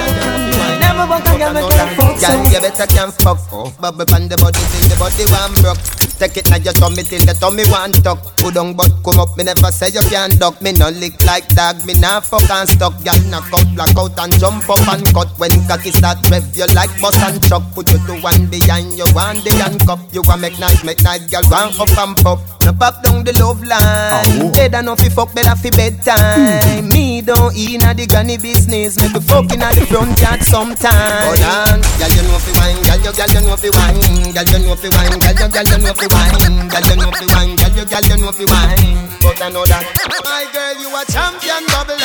Never 0.78 1.04
want 1.11 1.26
a 1.26 1.35
girl 1.37 1.54
we 1.54 1.62
can't 1.66 1.92
fuck 1.99 2.16
so. 2.18 2.26
Girl, 2.30 2.46
you 2.46 2.61
better 2.62 2.87
can't 2.87 3.14
fuck. 3.14 3.38
Oh, 3.50 3.75
bubble 3.80 4.06
pan 4.06 4.28
the 4.28 4.37
body 4.37 4.58
till 4.58 4.87
the 4.88 4.96
body 4.96 5.26
one 5.35 5.54
broke. 5.61 5.82
Take 6.16 6.38
it 6.38 6.49
now 6.49 6.56
your 6.56 6.73
tummy 6.73 7.02
till 7.02 7.20
the 7.26 7.35
tummy 7.35 7.66
one 7.68 7.92
tuck. 7.92 8.23
Put 8.38 8.54
down 8.54 8.73
but 8.73 8.88
come 9.04 9.20
up. 9.20 9.37
Me 9.37 9.44
never 9.44 9.70
say 9.75 9.90
you 9.90 10.00
can't 10.08 10.38
duck. 10.38 10.62
Me 10.62 10.73
no 10.73 10.88
lick 10.88 11.20
like 11.26 11.46
dog. 11.52 11.85
Me 11.85 11.92
nah 11.92 12.20
fuck 12.20 12.49
and 12.49 12.68
stuck. 12.70 12.94
Girl 13.04 13.18
knock 13.28 13.52
up, 13.52 13.66
black 13.75 13.92
out 13.99 14.16
and 14.23 14.32
jump 14.38 14.64
up 14.70 14.80
and 14.88 15.04
cut. 15.12 15.28
When 15.37 15.52
cocky 15.68 15.90
start 15.90 16.23
rev, 16.30 16.46
you 16.54 16.64
like 16.73 16.94
bust 17.02 17.20
and 17.20 17.42
chuck. 17.44 17.66
Put 17.75 17.92
you 17.92 17.99
to 18.06 18.14
one 18.23 18.46
behind 18.46 18.96
you, 18.96 19.04
one 19.12 19.42
the 19.44 19.52
handcuff. 19.58 20.00
You 20.12 20.22
want 20.22 20.40
make 20.40 20.58
nice, 20.58 20.84
make 20.84 21.02
nice, 21.02 21.25
girl. 21.30 21.42
One 21.50 21.72
up 21.80 21.90
and 21.98 22.16
pop. 22.18 22.40
No 22.64 22.72
pop 22.72 23.02
down 23.02 23.22
the 23.25 23.32
love 23.38 23.62
line. 23.62 24.52
Better 24.52 24.82
no 24.82 24.96
fi 24.96 25.08
fuck, 25.08 25.34
better 25.34 25.54
fi 25.56 25.70
bedtime. 25.70 26.82
Mm. 26.86 26.92
Me 26.92 27.20
down 27.22 27.54
in 27.54 27.82
a 27.82 27.94
the 27.94 28.06
granny 28.06 28.36
business. 28.38 28.96
Make 28.96 29.14
we 29.14 29.20
fuck 29.20 29.52
in 29.52 29.62
a 29.62 29.68
the 29.75 29.86
front 29.86 30.18
yard 30.20 30.42
sometime. 30.42 31.30
Hold 31.30 31.42
on, 31.46 31.78
girl 31.98 32.10
you 32.10 32.22
know 32.26 32.38
fi 32.42 32.52
wine, 32.58 32.80
girl 32.82 33.00
you 33.06 33.12
girl 33.14 33.30
you 33.30 33.40
know 33.46 33.56
fi 33.56 33.70
wine, 33.70 34.32
girl 34.34 34.46
you 34.50 34.58
know 34.66 34.75
fi 34.75 34.88
wine, 34.90 35.18
girl 35.18 35.36
you 35.38 35.48
girl 35.48 35.66
you 35.66 35.78
know 35.78 35.94
fi 35.94 36.06
wine, 36.10 36.68
girl 36.68 36.86
you 36.86 36.96
know 36.98 37.10
fi 37.14 37.26
wine, 37.30 37.54
girl 37.56 37.72
you 37.76 37.84
girl 37.86 38.04
you 38.06 38.16
know 38.18 38.32
fi 38.32 38.44
wine. 38.50 39.06
But 39.22 39.42
I 39.42 39.48
know 39.50 39.64
that 39.66 39.84
my 40.22 40.44
girl 40.54 40.75
you 40.82 40.90
a 40.90 41.02
champion 41.10 41.62
bubbler, 41.70 41.98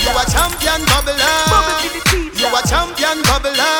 you 0.00 0.12
a 0.12 0.24
champion 0.28 0.80
bubbler, 0.88 1.20
you 2.36 2.48
a 2.48 2.60
champion 2.68 3.18
bubbler, 3.28 3.77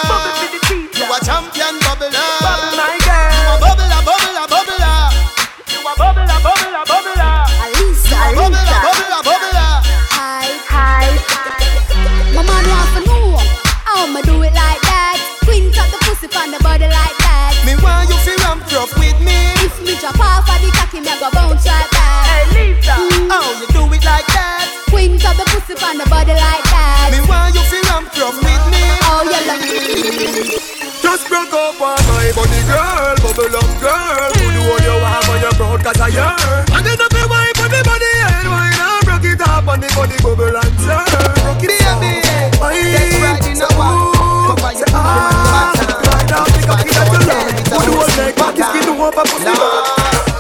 broke 31.39 31.55
up 31.55 31.81
on 31.81 31.99
my 32.11 32.33
body, 32.35 32.61
girl. 32.67 33.15
Bubble 33.23 33.55
up, 33.55 33.71
girl. 33.79 34.31
Who 34.35 34.47
do 34.51 34.61
all 34.67 34.81
you 34.83 34.97
want 34.99 35.23
when 35.29 35.41
you're 35.43 35.55
proud, 35.55 35.81
cause 35.85 36.01
I 36.01 36.09
yearn. 36.11 36.67
And 36.75 36.83
then 36.83 36.99
up 36.99 37.13
your 37.15 37.29
wife 37.31 37.59
on 37.63 37.71
the 37.71 37.81
body, 37.87 38.15
and 38.27 38.49
why 38.51 38.71
not 38.75 39.05
broke 39.07 39.25
it 39.25 39.41
up 39.41 39.67
on 39.69 39.79
the 39.79 39.89
body, 39.95 40.17
bubble 40.19 40.57
and 40.59 40.75
turn. 40.83 41.07
Broke 41.47 41.63
it 41.63 41.83
up, 41.87 42.01
Baby, 42.03 42.27
Why? 42.59 42.75
take 42.75 43.23
right 43.23 43.47
in 43.47 43.55
the 43.55 43.69
your 43.71 44.87
Ah, 44.95 45.75
right 45.79 46.27
now, 46.27 46.45
pick 46.51 46.69
up 46.69 46.83
it 46.83 46.97
at 46.99 47.07
your 47.07 47.23
leg. 47.31 47.55
Who 47.71 47.79
do 47.87 47.93
all 47.95 48.11
like 48.19 48.35
back, 48.35 48.57
skin 48.59 48.83
to 48.91 48.95
up 48.99 49.15
a 49.15 49.23
pussy. 49.23 49.55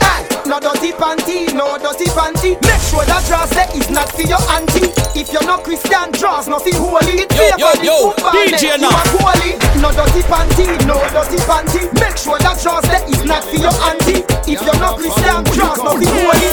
Hey, 0.03 0.21
no 0.51 0.59
dirty 0.59 0.91
panty, 0.99 1.55
no 1.55 1.79
dirty 1.79 2.11
panty. 2.11 2.59
Make 2.67 2.83
sure 2.83 3.05
that 3.07 3.23
dress 3.27 3.51
there 3.55 3.71
is 3.79 3.89
not 3.91 4.11
for 4.11 4.23
your 4.23 4.43
auntie. 4.51 4.98
If 5.19 5.33
you're 5.33 5.43
not 5.45 5.65
Christian, 5.65 6.13
draws 6.13 6.47
nothing 6.47 6.75
holy. 6.75 7.27
It 7.27 7.33
Yo, 7.59 7.67
favor 7.75 7.85
yo, 7.85 8.15
yo, 8.15 8.31
DJ 8.31 8.51
net, 8.53 8.63
you 8.63 8.79
now. 8.79 8.89
are 8.95 9.09
holy. 9.19 9.51
No 9.83 9.91
dirty 9.91 10.23
panty, 10.31 10.67
no 10.87 10.95
dirty 11.11 11.37
panty. 11.43 11.83
Make 12.01 12.17
sure 12.17 12.39
that 12.39 12.63
dress 12.63 12.87
there 12.87 13.03
is 13.11 13.25
not 13.25 13.43
for 13.43 13.57
your 13.57 13.75
auntie. 13.91 14.23
If 14.47 14.63
you're 14.63 14.79
not 14.79 14.97
Christian, 14.97 15.43
draws 15.59 15.79
nothing 15.83 16.07
holy. 16.07 16.51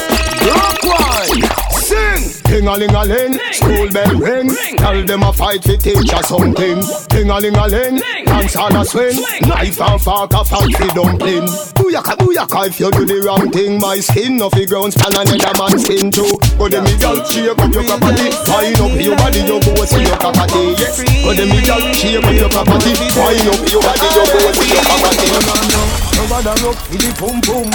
Rock 0.49 0.81
one, 0.83 1.45
sing. 1.79 2.34
Ding 2.45 2.67
a 2.67 2.77
ling 2.77 2.95
a 2.95 3.03
ling, 3.05 3.33
school 3.51 3.89
bell 3.91 4.15
ring. 4.15 4.49
Tell 4.77 5.03
them 5.05 5.23
a 5.23 5.33
fight 5.33 5.63
fi 5.63 5.75
teach 5.75 6.13
us 6.13 6.27
something. 6.29 6.79
Ding 7.09 7.29
a 7.29 7.39
ling 7.39 7.55
a 7.55 7.67
ling, 7.67 7.97
dance 8.25 8.55
all 8.55 8.75
a 8.75 8.85
swing. 8.85 9.17
Knife 9.47 9.81
and 9.81 10.01
fork 10.01 10.33
a 10.33 10.43
fight 10.45 10.75
fi 10.77 10.87
dumpling. 10.93 11.47
Booyaka 11.75 12.15
booyaka 12.17 12.67
if 12.67 12.79
you 12.79 12.91
do 12.91 13.05
the 13.05 13.21
wrong 13.25 13.51
thing. 13.51 13.79
My 13.79 13.99
skin 13.99 14.37
no 14.37 14.49
fi 14.49 14.65
ground 14.65 14.93
span 14.93 15.15
another 15.15 15.53
man's 15.59 15.83
skin 15.83 16.11
too. 16.11 16.37
Go 16.57 16.69
me 16.69 16.93
girl 17.01 17.19
shake 17.25 17.49
up 17.49 17.59
your 17.73 17.83
property. 17.83 18.29
Wind 18.47 18.79
up 18.79 18.95
your 19.01 19.15
body 19.17 19.39
you 19.43 19.59
go 19.59 19.85
see 19.85 20.03
your 20.03 20.17
property. 20.17 20.63
Yes. 20.79 21.03
Go 21.03 21.31
me 21.33 21.59
girl 21.65 21.81
shake 21.93 22.23
up 22.23 22.31
your 22.31 22.49
property. 22.49 22.91
Wind 23.17 23.47
up 23.49 23.63
your 23.67 23.81
body 23.81 24.07
you 24.15 24.25
go 24.31 24.51
see 24.53 24.69
your 24.71 24.83
property. 24.85 26.04
Nobody 26.15 26.53
look 26.63 26.79
for 26.79 26.97
the 26.97 27.09
pum 27.19 27.37
pum. 27.43 27.67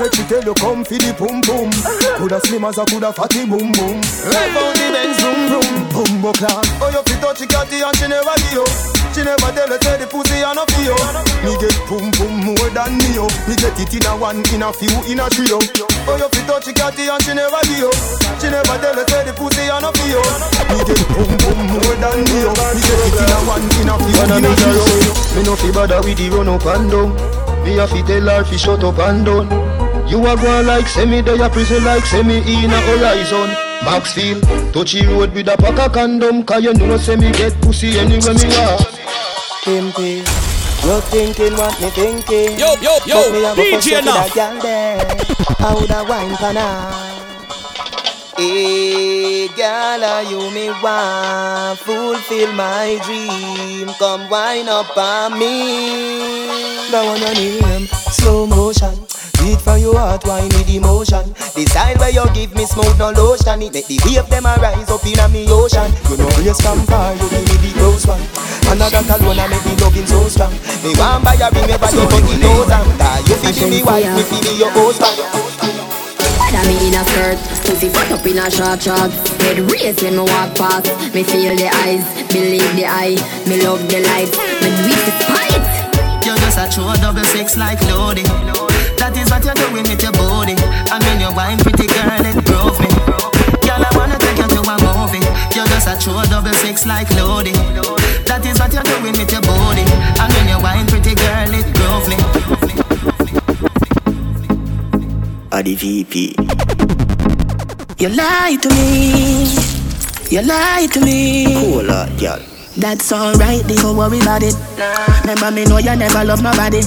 Let 0.00 0.12
me 0.16 0.22
tell 0.26 0.44
you 0.44 0.54
come 0.56 0.84
for 0.84 0.98
the 0.98 1.12
pum 1.14 1.40
pum. 1.44 1.68
Coulda 2.18 2.40
slim 2.44 2.64
as 2.64 2.78
a 2.78 2.84
coulda 2.86 3.12
fatty 3.12 3.44
boom 3.44 3.72
boom. 3.72 4.00
Rev 4.00 4.56
on 4.56 4.72
the 4.74 4.86
Benz, 4.92 5.20
vroom 5.20 5.40
vroom. 5.52 5.74
Bumbo. 5.94 6.32
Oh, 6.80 6.90
you 6.90 7.02
fit 7.06 7.20
touch 7.20 7.44
catty 7.48 7.84
and 7.84 7.96
she 7.96 8.08
never 8.08 8.34
give 8.50 8.64
you. 8.64 8.66
She 9.14 9.22
never 9.22 9.46
tell 9.54 9.70
you 9.70 9.78
say 9.78 9.94
the 10.00 10.10
pussy 10.10 10.42
and 10.42 10.58
no 10.58 10.66
you. 10.82 10.96
Me 11.46 11.54
get 11.62 11.76
pum 11.86 12.10
pum 12.18 12.34
more 12.42 12.70
than 12.74 12.98
me 12.98 13.14
yo. 13.14 13.30
Me 13.46 13.54
get 13.54 13.78
it 13.78 13.94
in 13.94 14.02
a 14.10 14.12
one, 14.18 14.42
in 14.50 14.64
a 14.64 14.72
few, 14.74 14.90
in 15.06 15.22
a 15.22 15.30
trio. 15.30 15.62
Oh. 15.62 16.10
oh, 16.10 16.16
you 16.18 16.28
fit 16.34 16.48
touch 16.50 16.66
catty 16.74 17.06
and 17.06 17.22
she 17.22 17.30
never 17.30 17.62
give 17.68 17.78
you. 17.78 17.92
She 18.42 18.50
never 18.50 18.74
tell 18.82 18.96
you 18.96 19.06
say 19.06 19.22
the 19.22 19.32
pussy 19.38 19.70
and 19.70 19.86
no 19.86 19.94
you. 20.02 20.18
Me 20.66 20.82
get 20.82 20.98
pum 21.14 21.30
pum 21.30 21.58
more 21.78 21.94
than 22.00 22.26
me 22.26 22.42
yo. 22.42 22.50
Me 22.74 22.80
get 22.82 23.00
it 23.06 23.22
in 23.22 23.30
a 23.30 23.38
one, 23.46 23.62
in 23.78 23.86
a 23.86 23.94
few, 24.02 24.18
in 24.18 24.46
a 24.48 24.52
trio. 24.56 24.82
Me 25.36 25.40
no 25.46 25.54
fi 25.54 25.68
bother 25.70 26.00
with 26.02 26.18
the 26.18 26.26
run 26.34 26.48
up 26.48 26.66
and 26.66 26.90
down. 26.90 27.43
Me 27.64 27.78
a 27.78 27.86
fi 27.86 28.02
tell 28.02 28.28
her 28.28 28.44
fi 28.44 28.56
shut 28.56 28.84
up 28.84 28.98
and 28.98 29.24
down. 29.24 29.48
You 30.08 30.20
a 30.26 30.36
go 30.36 30.60
like 30.62 30.86
semi, 30.86 31.22
they 31.22 31.40
a 31.40 31.48
prison 31.48 31.82
like 31.84 32.04
semi 32.04 32.38
in 32.38 32.70
a 32.70 32.80
horizon. 32.80 33.50
Maxfield, 33.84 34.42
touchy 34.72 35.04
road 35.06 35.32
with 35.32 35.48
a 35.48 35.56
pack 35.56 35.78
of 35.78 35.92
condom, 35.92 36.44
cause 36.44 36.62
you 36.62 36.74
know 36.74 36.96
say 36.96 37.16
me 37.16 37.32
get 37.32 37.52
pussy 37.62 37.98
anywhere 37.98 38.34
me 38.34 38.46
walk. 38.56 38.80
Pimpy, 39.64 40.18
you 40.84 41.00
thinking 41.08 41.54
what 41.56 41.80
me 41.80 41.88
thinking? 41.90 42.58
Yo, 42.58 42.74
yo, 42.80 42.98
yo, 43.06 43.16
But 43.16 43.32
me 43.32 43.38
a 43.44 43.54
go 43.54 43.62
DJ 43.62 44.04
fuck 44.04 44.04
you 44.04 44.12
with 44.12 44.30
a 44.30 44.34
girl 44.34 44.62
there. 44.62 44.98
How 45.58 45.74
woulda 45.74 46.04
wine 46.08 46.36
for 46.36 46.52
now? 46.52 47.33
Hey, 48.36 49.46
girl, 49.54 50.02
are 50.02 50.22
you 50.26 50.50
me 50.50 50.66
want 50.82 51.78
fulfill 51.78 52.52
my 52.54 52.98
dream? 53.06 53.86
Come 53.94 54.28
wine 54.28 54.66
up 54.68 54.90
on 54.98 55.38
me. 55.38 56.50
That 56.90 57.06
one 57.06 57.22
your 57.22 57.30
name, 57.34 57.86
slow 58.10 58.46
motion. 58.46 58.90
Beat 59.38 59.60
from 59.62 59.78
your 59.78 59.94
heart, 59.94 60.26
wine 60.26 60.50
with 60.50 60.66
emotion. 60.66 61.30
The 61.54 61.62
style 61.70 61.94
where 62.02 62.10
you 62.10 62.26
give 62.34 62.56
me 62.58 62.66
smooth 62.66 62.98
no 62.98 63.14
lotion, 63.14 63.62
it 63.62 63.70
make 63.70 63.86
the 63.86 64.02
wave 64.02 64.26
them 64.26 64.50
a 64.50 64.58
rise 64.58 64.90
up 64.90 65.06
in 65.06 65.14
a 65.22 65.28
me 65.30 65.46
ocean. 65.46 65.94
You 66.10 66.18
know 66.18 66.26
race 66.42 66.58
from 66.58 66.82
far, 66.90 67.14
you 67.14 67.30
give 67.30 67.46
me 67.46 67.54
the 67.62 67.70
close 67.78 68.02
one. 68.02 68.18
And 68.66 68.82
that 68.82 68.98
alone 68.98 69.38
I 69.38 69.46
make 69.46 69.62
the 69.62 69.78
loving 69.78 70.10
so 70.10 70.26
strong. 70.26 70.50
Me 70.82 70.90
want 70.98 71.22
buy 71.22 71.38
a 71.38 71.54
ring, 71.54 71.70
me 71.70 71.78
buy 71.78 71.94
you 71.94 72.02
fucking 72.10 72.40
nose 72.42 72.66
and. 72.66 73.30
You 73.30 73.38
feel 73.38 73.70
me 73.70 73.80
wife, 73.86 74.10
me 74.10 74.22
feel 74.26 74.58
your 74.58 74.70
husband. 74.74 75.43
Me 76.66 76.88
in 76.88 76.94
a 76.94 77.04
skirt, 77.04 77.38
pussy 77.64 77.88
fuck 77.88 78.10
up 78.10 78.26
in 78.26 78.38
a 78.38 78.50
short 78.50 78.80
short 78.82 79.12
Head 79.44 79.58
raise 79.70 80.00
when 80.02 80.16
me 80.16 80.24
walk 80.24 80.56
past 80.56 80.88
Me 81.14 81.22
feel 81.22 81.54
the 81.56 81.68
eyes, 81.84 82.04
believe 82.32 82.72
the 82.76 82.86
eye 82.86 83.16
Me 83.46 83.60
love 83.62 83.84
the 83.88 84.00
light, 84.00 84.32
me 84.62 84.68
do 84.72 84.82
it 84.88 85.00
despite 85.04 85.64
You're 86.24 86.40
just 86.40 86.56
a 86.58 86.64
true 86.72 86.92
double 87.02 87.24
six 87.24 87.56
like 87.56 87.80
Lodi. 87.82 88.24
That 88.96 89.12
is 89.20 89.28
what 89.28 89.44
you're 89.44 89.52
doing 89.52 89.84
with 89.84 90.00
your 90.00 90.16
body. 90.16 90.56
And 90.88 91.04
when 91.04 91.20
you 91.20 91.28
wine 91.36 91.60
pretty 91.60 91.84
girl, 91.84 92.24
it 92.24 92.40
drove 92.48 92.80
me. 92.80 92.88
Girl, 93.60 93.84
I 93.84 93.90
wanna 93.92 94.16
take 94.16 94.40
you 94.40 94.48
to 94.48 94.60
a 94.64 94.76
movie. 94.80 95.20
You're 95.52 95.68
just 95.68 95.84
a 95.84 96.00
true 96.00 96.24
double 96.32 96.56
six 96.64 96.86
like 96.86 97.10
Lodi. 97.12 97.52
That 98.24 98.40
is 98.48 98.56
what 98.56 98.72
you're 98.72 98.88
doing 98.88 99.12
with 99.12 99.28
your 99.28 99.44
body. 99.44 99.84
And 100.16 100.32
when 100.32 100.48
you 100.48 100.56
wine 100.64 100.88
pretty 100.88 101.12
girl, 101.12 101.52
it 101.52 101.68
drove 101.76 102.08
me. 102.08 102.53
The 105.62 105.74
VP. 105.76 106.34
You 107.98 108.08
lie 108.10 108.58
to 108.60 108.68
me. 108.70 109.46
You 110.28 110.42
lie 110.42 110.88
to 110.92 111.00
me. 111.00 111.46
Cool 111.54 111.86
girl. 112.18 112.42
That's 112.76 113.12
alright, 113.12 113.62
don't 113.66 113.96
worry 113.96 114.18
about 114.18 114.42
it. 114.42 114.56
Remember 115.22 115.50
me 115.52 115.64
know 115.64 115.78
you 115.78 115.94
never 115.94 116.24
love 116.24 116.42
nobody. 116.42 116.82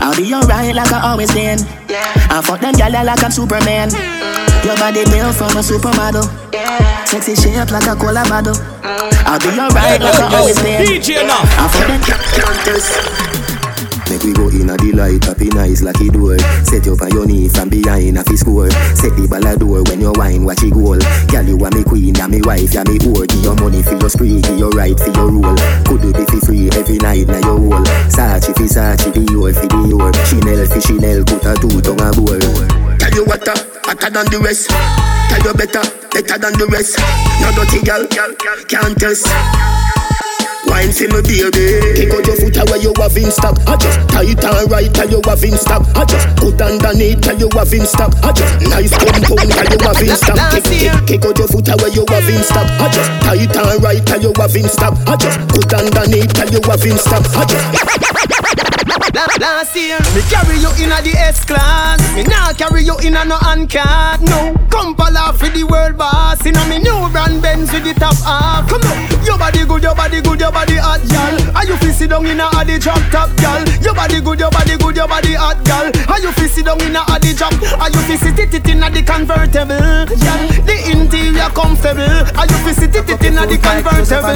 I'll 0.00 0.14
be 0.16 0.32
alright 0.32 0.74
like 0.74 0.92
I 0.92 1.10
always 1.10 1.34
been. 1.34 1.58
Yeah. 1.90 2.00
I 2.30 2.40
fuck 2.40 2.60
them 2.60 2.74
gyal 2.74 3.04
like 3.04 3.22
I'm 3.24 3.32
Superman. 3.32 3.90
Mm. 3.90 4.64
Your 4.64 4.76
body 4.76 5.04
built 5.10 5.34
from 5.34 5.56
a 5.56 5.60
supermodel. 5.60 6.24
Sexy 7.04 7.34
shape 7.34 7.70
like 7.72 7.86
a 7.88 7.96
cola 7.96 8.22
model. 8.28 8.54
Mm. 8.54 9.12
I'll 9.26 9.40
be 9.40 9.48
alright 9.58 10.00
like 10.00 10.14
I 10.14 10.38
always 10.38 10.62
been. 10.62 10.86
DJ 10.86 11.26
now. 11.26 11.42
I 11.42 11.68
fuck 11.68 11.88
them 11.88 13.27
Make 14.18 14.24
we 14.24 14.32
go 14.32 14.48
in 14.50 14.70
a 14.70 14.76
delight, 14.76 15.28
up 15.28 15.40
in 15.40 15.56
eyes 15.56 15.82
like 15.82 16.00
it 16.00 16.12
door. 16.12 16.38
Set 16.66 16.86
you 16.86 16.98
on 16.98 17.10
your 17.14 17.26
knee 17.26 17.48
from 17.48 17.68
behind 17.68 18.18
a 18.18 18.24
fi 18.24 18.34
score. 18.34 18.70
Set 18.98 19.14
the 19.14 19.30
ball 19.30 19.46
a 19.46 19.54
door 19.54 19.82
when 19.86 20.00
you 20.00 20.10
wine, 20.18 20.42
watch 20.42 20.62
it 20.66 20.74
goal. 20.74 20.98
Girl, 21.30 21.46
you 21.46 21.54
are 21.62 21.70
me 21.70 21.84
queen, 21.84 22.14
ya 22.18 22.26
me 22.26 22.42
wife, 22.42 22.74
ya 22.74 22.82
me 22.82 22.98
whore. 22.98 23.30
Give 23.30 23.46
your 23.46 23.54
money 23.62 23.78
for 23.78 23.94
your 23.94 24.10
spree, 24.10 24.42
give 24.42 24.58
your 24.58 24.74
right 24.74 24.98
for 24.98 25.14
your 25.14 25.30
rule. 25.30 25.54
Could 25.86 26.02
do 26.02 26.10
be 26.10 26.26
fi 26.26 26.38
free 26.42 26.66
every 26.74 26.98
night 26.98 27.30
na 27.30 27.38
your 27.46 27.62
whole. 27.62 27.86
Sachi 28.10 28.50
fi 28.58 28.66
Sachi, 28.66 29.14
Dior 29.14 29.54
fi 29.54 29.66
Dior. 29.70 30.10
Chanel 30.26 30.66
fi 30.66 30.80
Chanel, 30.82 31.22
put 31.22 31.46
a 31.46 31.54
two 31.54 31.78
tongue 31.78 32.02
a 32.02 32.10
bowl. 32.10 32.42
Tell 32.98 33.14
you 33.14 33.22
what, 33.22 33.46
uh, 33.46 33.54
hotter 33.86 34.10
than 34.10 34.26
the 34.34 34.38
rest. 34.42 34.66
Tell 35.30 35.42
you 35.46 35.54
better, 35.54 35.84
better 36.10 36.38
than 36.42 36.58
the 36.58 36.66
rest. 36.74 36.98
No 37.38 37.54
dirty 37.54 37.86
girl, 37.86 38.02
can't 38.66 38.98
test. 38.98 39.30
Wine 40.68 40.92
for 40.92 41.08
me 41.08 41.20
baby. 41.24 41.80
Kick 41.96 42.12
out 42.12 42.26
your 42.26 42.36
foot 42.36 42.56
away 42.60 42.78
you 42.84 42.92
have 43.00 43.16
in 43.16 43.30
stock? 43.30 43.56
I 43.66 43.76
just 43.76 43.98
tight 44.08 44.44
and 44.44 44.70
right 44.70 44.92
tell 44.92 45.08
you 45.08 45.20
have 45.24 45.42
in 45.42 45.56
stock? 45.56 45.82
I 45.96 46.04
just 46.04 46.28
put 46.36 46.60
underneath 46.60 47.20
tell 47.20 47.38
you 47.38 47.48
have 47.56 47.72
in 47.72 47.86
stock? 47.86 48.12
I 48.22 48.32
just 48.32 48.54
nice 48.68 48.92
compound 48.92 49.50
tell 49.50 49.68
you 49.68 49.80
have 49.82 50.02
in 50.02 50.16
stock 50.16 50.38
Kick, 50.52 50.64
kick, 50.64 51.06
kick 51.06 51.24
out 51.24 51.38
your 51.38 51.48
foot 51.48 51.68
away 51.68 51.90
you 51.96 52.04
have 52.08 52.28
in 52.28 52.42
stock? 52.44 52.68
I 52.80 52.88
just 52.92 53.10
tight 53.24 53.56
and 53.56 53.82
right 53.82 54.04
tell 54.06 54.20
you 54.20 54.32
have 54.36 54.56
in 54.56 54.68
stock? 54.68 54.94
I 55.08 55.16
just 55.16 55.38
put 55.48 55.72
underneath 55.72 56.32
tell 56.32 56.50
you 56.50 56.60
have 56.64 56.84
in 56.84 56.98
stock? 56.98 57.24
I 57.34 57.44
just 57.48 58.77
Last 59.14 59.74
year, 59.76 59.98
me 60.14 60.22
carry 60.28 60.58
you 60.58 60.70
in 60.82 60.92
a 60.92 61.00
the 61.02 61.14
S 61.16 61.44
class. 61.44 62.00
Me 62.14 62.24
now 62.24 62.52
carry 62.52 62.82
you 62.84 62.96
in 62.98 63.16
a 63.16 63.24
no 63.24 63.38
hand 63.38 63.70
card. 63.70 64.20
No, 64.22 64.54
come 64.70 64.94
laugh 65.12 65.38
for 65.38 65.48
the 65.48 65.64
world 65.64 65.96
boss. 65.96 66.44
In 66.44 66.56
a 66.56 66.62
me 66.68 66.78
new 66.78 67.08
brand 67.10 67.42
to 67.42 67.78
the 67.80 67.94
top 67.96 68.16
half. 68.22 68.68
Come 68.68 68.82
on, 68.84 69.24
your 69.24 69.38
body 69.38 69.64
good, 69.64 69.82
your 69.82 69.94
body 69.94 70.20
good, 70.20 70.40
your 70.40 70.52
body 70.52 70.76
hot, 70.76 71.00
gal. 71.08 71.56
Are 71.56 71.64
you 71.64 71.76
fi 71.78 71.90
sit 71.90 72.10
down 72.10 72.26
in 72.26 72.40
a 72.40 72.48
the 72.64 72.78
drop 72.78 73.00
top, 73.10 73.30
gal? 73.38 73.64
Your 73.80 73.94
body 73.94 74.20
good, 74.20 74.38
your 74.38 74.50
body 74.50 74.76
good, 74.76 74.96
your 74.96 75.08
body 75.08 75.34
hot, 75.34 75.58
gal. 75.64 75.88
Are 76.10 76.20
you 76.20 76.32
fi 76.32 76.46
sit 76.46 76.66
down 76.66 76.80
in 76.82 76.96
a 76.96 77.02
the 77.18 77.32
drop? 77.34 77.54
Are 77.80 77.90
you 77.90 78.00
fi 78.04 78.16
sit 78.16 78.38
it 78.38 78.68
in 78.68 78.82
a 78.82 78.90
the 78.90 79.02
convertible, 79.02 80.06
gal? 80.20 80.40
The 80.68 80.76
interior 80.92 81.50
comfortable. 81.56 82.04
Are 82.36 82.46
you 82.46 82.58
fi 82.66 82.72
sit 82.76 82.94
it 82.94 83.08
in 83.24 83.38
a 83.38 83.46
the 83.46 83.56
convertible? 83.56 84.28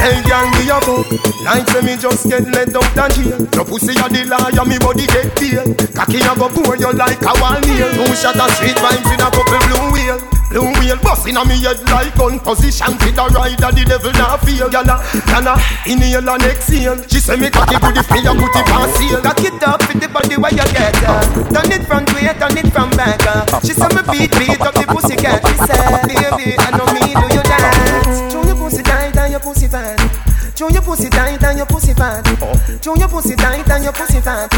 Hey, 0.00 0.22
gal, 0.24 0.46
we 0.56 0.70
a 0.70 0.78
go. 0.82 1.04
Like 1.44 1.68
say 1.68 1.82
me 1.82 1.96
just 1.96 2.28
get 2.28 2.45
let 2.50 2.74
out 2.74 2.98
and 2.98 3.12
jail. 3.14 3.38
Your 3.54 3.64
pussy 3.64 3.92
a 3.96 4.06
the 4.08 4.22
liar, 4.28 4.64
me 4.66 4.78
body 4.78 5.06
get 5.06 5.30
bail. 5.36 5.64
Cocky 5.94 6.20
a 6.22 6.32
go 6.36 6.48
pour 6.48 6.76
you 6.76 6.92
like 6.92 7.22
a 7.22 7.32
wall 7.40 7.58
nail. 7.62 7.88
Two 7.94 8.14
shot 8.14 8.38
of 8.38 8.50
street 8.56 8.76
vibes 8.78 9.06
with 9.06 9.22
a 9.22 9.28
couple 9.30 9.60
blue 9.66 9.90
wheel. 9.92 10.18
Blue 10.50 10.70
wheel 10.78 10.96
busting 11.02 11.36
on 11.36 11.48
me 11.48 11.58
head 11.58 11.82
like 11.90 12.14
gun 12.14 12.38
position 12.38 12.94
with 13.02 13.18
a 13.18 13.26
rider. 13.34 13.70
The 13.74 13.82
devil 13.84 14.12
not 14.14 14.40
feel. 14.46 14.70
Gyal, 14.70 14.86
gyal, 15.26 15.56
inhale 15.86 16.30
and 16.30 16.42
exhale. 16.46 16.96
She 17.08 17.18
say 17.18 17.36
me 17.36 17.50
cocky 17.50 17.76
good 17.82 17.98
me 18.14 18.20
a 18.22 18.32
put 18.32 18.54
it 18.54 18.70
on 18.70 18.88
sale. 18.94 19.22
Cock 19.22 19.42
it 19.42 19.62
up 19.66 19.82
with 19.86 20.00
the 20.00 20.08
body 20.08 20.36
where 20.38 20.54
you 20.54 20.66
get 20.70 20.96
uh. 21.02 21.22
Turn 21.50 21.72
it 21.72 21.82
front 21.86 22.08
way, 22.14 22.30
turn 22.38 22.56
it 22.56 22.70
from 22.72 22.90
back. 22.94 23.20
Uh. 23.26 23.60
She 23.66 23.74
say 23.74 23.90
me 23.90 24.02
beat 24.06 24.30
beat 24.38 24.60
up 24.62 24.74
the 24.74 24.86
pussy 24.86 25.16
cat. 25.16 25.42
She 25.50 25.56
say, 25.66 25.82
baby, 26.06 26.54
I 26.58 26.70
know 26.78 26.86
me 26.94 27.10
do 27.10 27.26
you 27.34 27.42
dance. 27.42 28.32
Show 28.32 28.42
your 28.46 28.56
pussy 28.56 28.82
tight 28.82 29.16
and 29.16 29.32
your 29.32 29.40
pussy 29.40 29.66
fat. 29.66 30.05
Show 30.56 30.70
your 30.70 30.80
pussy 30.80 31.10
tight 31.10 31.42
and 31.44 31.58
your 31.58 31.66
pussy 31.66 31.92
fat. 31.92 32.24
Show 32.82 32.96
your 32.96 33.08
pussy 33.08 33.36
tight 33.36 33.68
and 33.68 33.84
your 33.84 33.92
pussy 33.92 34.20
fat. 34.22 34.50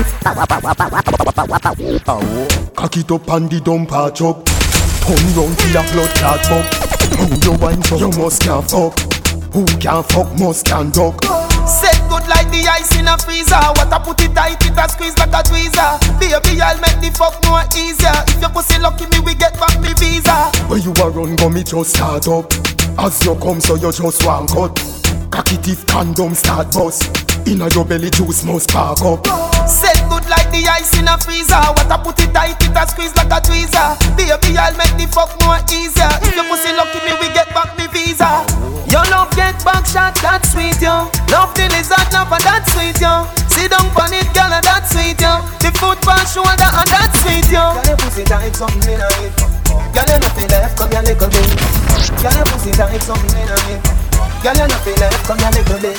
Cock 2.76 2.96
it 2.96 3.10
up 3.10 3.28
and 3.30 3.50
the 3.50 3.60
dump 3.64 3.90
a 3.90 4.10
chop 4.14 4.46
Turn 5.02 5.18
round 5.34 5.58
till 5.58 5.74
a 5.74 5.82
blood 5.90 6.12
clot 6.14 6.42
buck 6.46 6.66
How 7.18 7.26
you 7.42 7.58
wine 7.58 7.82
so 7.82 7.98
you 7.98 8.10
must 8.14 8.42
can 8.42 8.62
fuck 8.62 8.94
Who 9.50 9.66
can 9.82 10.02
fuck 10.04 10.30
must 10.38 10.66
can 10.66 10.90
duck 10.90 11.18
Set 11.66 11.98
good 12.06 12.22
like 12.30 12.46
the 12.54 12.62
ice 12.70 12.94
in 12.96 13.08
a 13.08 13.18
freezer. 13.18 13.58
What 13.76 13.92
I 13.92 13.98
put 13.98 14.22
it 14.22 14.32
tight, 14.34 14.64
it 14.64 14.78
a 14.78 14.88
squeeze 14.88 15.18
like 15.18 15.34
a 15.34 15.42
tweezer. 15.44 16.00
Baby, 16.18 16.62
I'll 16.62 16.80
make 16.80 16.96
the 17.02 17.12
fuck 17.12 17.36
more 17.44 17.60
easier. 17.76 18.14
If 18.30 18.40
your 18.40 18.50
pussy 18.50 18.78
lucky, 18.80 19.04
me 19.10 19.20
we 19.20 19.34
get 19.34 19.52
back 19.58 19.76
me 19.82 19.92
visa. 19.98 20.48
When 20.70 20.80
you 20.80 20.94
a 20.96 21.10
run 21.10 21.36
go 21.36 21.50
me 21.50 21.64
just 21.64 21.90
start 21.96 22.28
up 22.28 22.54
As 22.98 23.20
you 23.24 23.34
come 23.36 23.60
so 23.60 23.74
you 23.74 23.92
just 23.92 24.24
want 24.24 24.48
cut 24.48 25.07
Cock 25.30 25.52
it 25.52 25.68
if 25.68 25.86
condom 25.86 26.34
start 26.34 26.72
bust 26.72 27.04
Inna 27.46 27.68
your 27.74 27.84
belly 27.84 28.10
juice 28.10 28.44
must 28.44 28.70
spark 28.70 29.00
up 29.02 29.26
Set 29.68 30.00
good 30.08 30.24
like 30.32 30.48
the 30.48 30.64
ice 30.64 30.96
in 30.96 31.04
a 31.04 31.20
freezer. 31.20 31.60
What 31.76 31.92
I 31.92 32.00
put 32.00 32.16
it 32.24 32.32
tight, 32.32 32.56
it 32.56 32.72
a 32.72 32.82
squeeze 32.88 33.12
like 33.20 33.28
a 33.28 33.36
tweezer. 33.44 34.00
Baby, 34.16 34.56
I'll 34.56 34.72
make 34.80 34.96
the 34.96 35.04
fuck 35.12 35.28
more 35.44 35.60
easier. 35.68 36.08
If 36.24 36.32
your 36.32 36.48
pussy 36.48 36.72
lucky, 36.72 37.04
me 37.04 37.12
we 37.20 37.28
get 37.36 37.52
back 37.52 37.76
me 37.76 37.84
visa. 37.92 38.48
Your 38.88 39.04
love 39.12 39.28
get 39.36 39.60
back 39.60 39.84
shot, 39.84 40.16
that 40.24 40.48
sweet 40.48 40.80
yo. 40.80 41.12
Love 41.28 41.52
the 41.52 41.68
lizard, 41.68 42.08
love 42.16 42.32
and 42.32 42.44
that 42.48 42.64
sweet 42.72 42.96
yo. 42.96 43.28
Sit 43.52 43.68
down 43.68 43.92
on 43.92 44.08
it, 44.08 44.24
girl, 44.32 44.48
and 44.48 44.64
that 44.64 44.88
sweet 44.88 45.20
yo. 45.20 45.44
The 45.60 45.68
foot 45.76 46.00
pan 46.00 46.24
shoulder 46.24 46.56
and 46.56 46.88
that 46.88 47.12
sweet 47.20 47.44
yo. 47.52 47.76
Girl, 47.76 47.92
your 47.92 48.00
pussy 48.00 48.24
tight, 48.24 48.56
something 48.56 48.88
in 48.88 49.04
a 49.04 49.08
it. 49.20 49.36
Girl, 49.92 50.08
you 50.08 50.16
nothing 50.16 50.48
left, 50.48 50.80
come 50.80 50.88
here 50.88 51.04
little 51.04 51.28
bit. 51.28 51.48
Girl, 52.24 52.32
your 52.32 52.48
pussy 52.48 52.72
tight, 52.72 53.04
something 53.04 53.36
in 53.36 53.52
a 53.52 53.56
it. 53.76 53.97
Girl, 54.42 54.54
you 54.54 54.68
nothing 54.68 54.94
left, 55.02 55.24
come 55.26 55.38
here 55.38 55.50
little 55.50 55.80
bit. 55.80 55.96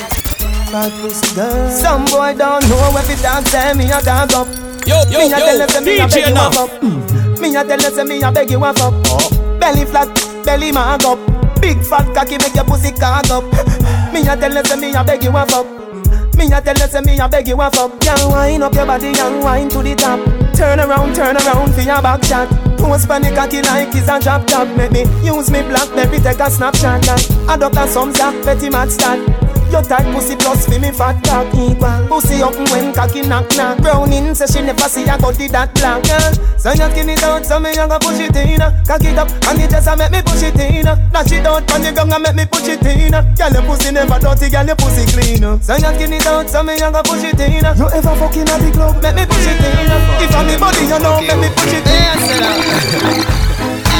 Fat 0.72 0.90
pussy 1.02 1.34
girl. 1.34 1.68
Some 1.70 2.04
boy 2.06 2.32
don't 2.32 2.64
know 2.68 2.96
if 2.96 3.10
it 3.10 3.20
dance, 3.20 3.50
say 3.50 3.74
me 3.74 3.84
a 3.84 4.00
dog 4.00 4.32
up. 4.32 4.48
Yo, 4.86 4.96
yo, 5.12 5.18
me 5.20 5.32
a 5.32 5.38
yo, 5.38 5.44
tell 5.44 5.58
them 5.58 5.68
say 5.68 5.80
me 5.80 5.98
a 5.98 6.06
DJ 6.06 6.10
beg 6.10 6.24
you 6.24 6.30
enough. 6.32 6.56
up. 6.56 6.70
Mm. 6.80 7.40
Me 7.40 7.56
a 7.56 7.64
tell 7.64 7.78
them 7.78 7.92
say 7.92 8.04
me 8.04 8.22
a 8.22 8.32
beg 8.32 8.50
you 8.50 8.64
up. 8.64 8.76
Belly 9.60 9.84
flat, 9.84 10.08
belly 10.44 10.72
mag 10.72 11.04
up. 11.04 11.18
Big 11.60 11.84
fat 11.84 12.08
cocky 12.14 12.38
make 12.38 12.54
your 12.54 12.64
pussy 12.64 12.92
cog 12.92 13.30
up. 13.30 13.44
Me 14.12 14.20
a 14.26 14.36
tell 14.36 14.50
them 14.50 14.64
say 14.64 14.76
me 14.76 14.94
a 14.94 15.04
beg 15.04 15.22
you 15.22 15.30
up. 15.30 15.66
Me 16.34 16.46
a 16.46 16.60
tell 16.62 16.74
them 16.74 16.88
say 16.88 17.00
me 17.02 17.18
a 17.18 17.28
beg 17.28 17.46
you 17.46 17.60
up. 17.60 17.74
Girl, 17.74 18.30
wind 18.30 18.62
up 18.62 18.72
your 18.74 18.86
body 18.86 19.12
and 19.18 19.44
wind 19.44 19.70
to 19.72 19.82
the 19.82 19.94
top. 19.94 20.18
Turn 20.56 20.80
around, 20.80 21.14
turn 21.14 21.36
around 21.36 21.74
for 21.74 21.82
your 21.82 22.00
back 22.00 22.24
shot. 22.24 22.69
Post 22.80 23.08
pan 23.08 23.22
the 23.22 23.30
cocky 23.30 23.62
like 23.62 23.94
it's 23.94 24.08
a 24.08 24.18
drop 24.18 24.46
top. 24.46 24.68
Make 24.76 24.92
me 24.92 25.02
use 25.24 25.50
me 25.50 25.62
black. 25.62 25.88
blackberry 25.92 26.18
take 26.18 26.40
a 26.40 26.50
snapshot. 26.50 27.06
And 27.08 27.50
adopt 27.50 27.76
a 27.76 27.86
some 27.86 28.12
zap 28.12 28.34
petty 28.44 28.70
mad 28.70 28.90
start. 28.90 29.49
Your 29.70 29.82
tight 29.82 30.12
pussy 30.12 30.34
plus 30.34 30.66
fi 30.66 30.78
me 30.78 30.90
fat 30.90 31.22
cock 31.22 31.46
equal 31.54 32.08
Pussy 32.08 32.42
up 32.42 32.54
when 32.70 32.92
cocky 32.92 33.22
knock 33.22 33.46
knock 33.56 33.78
Browning 33.78 34.34
say 34.34 34.46
she 34.46 34.60
never 34.66 34.88
see 34.90 35.06
a 35.06 35.16
body 35.16 35.46
that 35.48 35.72
black 35.74 36.04
yeah. 36.06 36.32
So 36.58 36.70
you 36.74 36.90
skin 36.90 37.08
it 37.08 37.22
out 37.22 37.46
so 37.46 37.58
me 37.58 37.70
a 37.70 37.88
go 37.88 37.98
push 38.02 38.20
it 38.20 38.36
in. 38.36 38.60
Cock 38.84 39.00
it 39.00 39.16
up 39.16 39.30
and 39.48 39.62
it 39.62 39.70
just 39.70 39.88
a 39.88 39.96
make 39.96 40.10
me 40.10 40.20
push 40.20 40.42
it 40.42 40.58
in. 40.60 40.84
Dash 40.84 41.32
it 41.32 41.46
out 41.46 41.64
on 41.72 41.80
the 41.80 41.92
ground 41.94 42.12
and 42.12 42.22
make 42.22 42.36
me 42.36 42.44
push 42.44 42.68
it 42.68 42.84
in. 42.84 43.14
Girl 43.14 43.52
your 43.54 43.62
pussy 43.62 43.92
never 43.94 44.18
dirty, 44.18 44.50
girl 44.50 44.66
your 44.66 44.76
pussy 44.76 45.06
clean. 45.08 45.40
So 45.62 45.78
you 45.78 45.88
skin 45.94 46.12
it 46.18 46.26
out 46.26 46.50
so 46.50 46.62
me 46.66 46.74
a 46.76 46.90
go 46.90 47.00
push 47.00 47.24
it 47.24 47.40
in. 47.40 47.62
You 47.62 47.86
ever 47.88 48.14
fucking 48.18 48.50
at 48.50 48.60
the 48.60 48.68
club, 48.74 49.00
make 49.00 49.14
me 49.16 49.24
push 49.24 49.46
it 49.48 49.56
in. 49.56 49.88
If 50.20 50.34
I'm 50.34 50.44
me 50.50 50.58
body 50.58 50.84
you 50.84 50.98
know, 50.98 51.22
make 51.22 51.38
me 51.40 51.48
push 51.54 51.72
it 51.72 51.86
in 51.86 52.10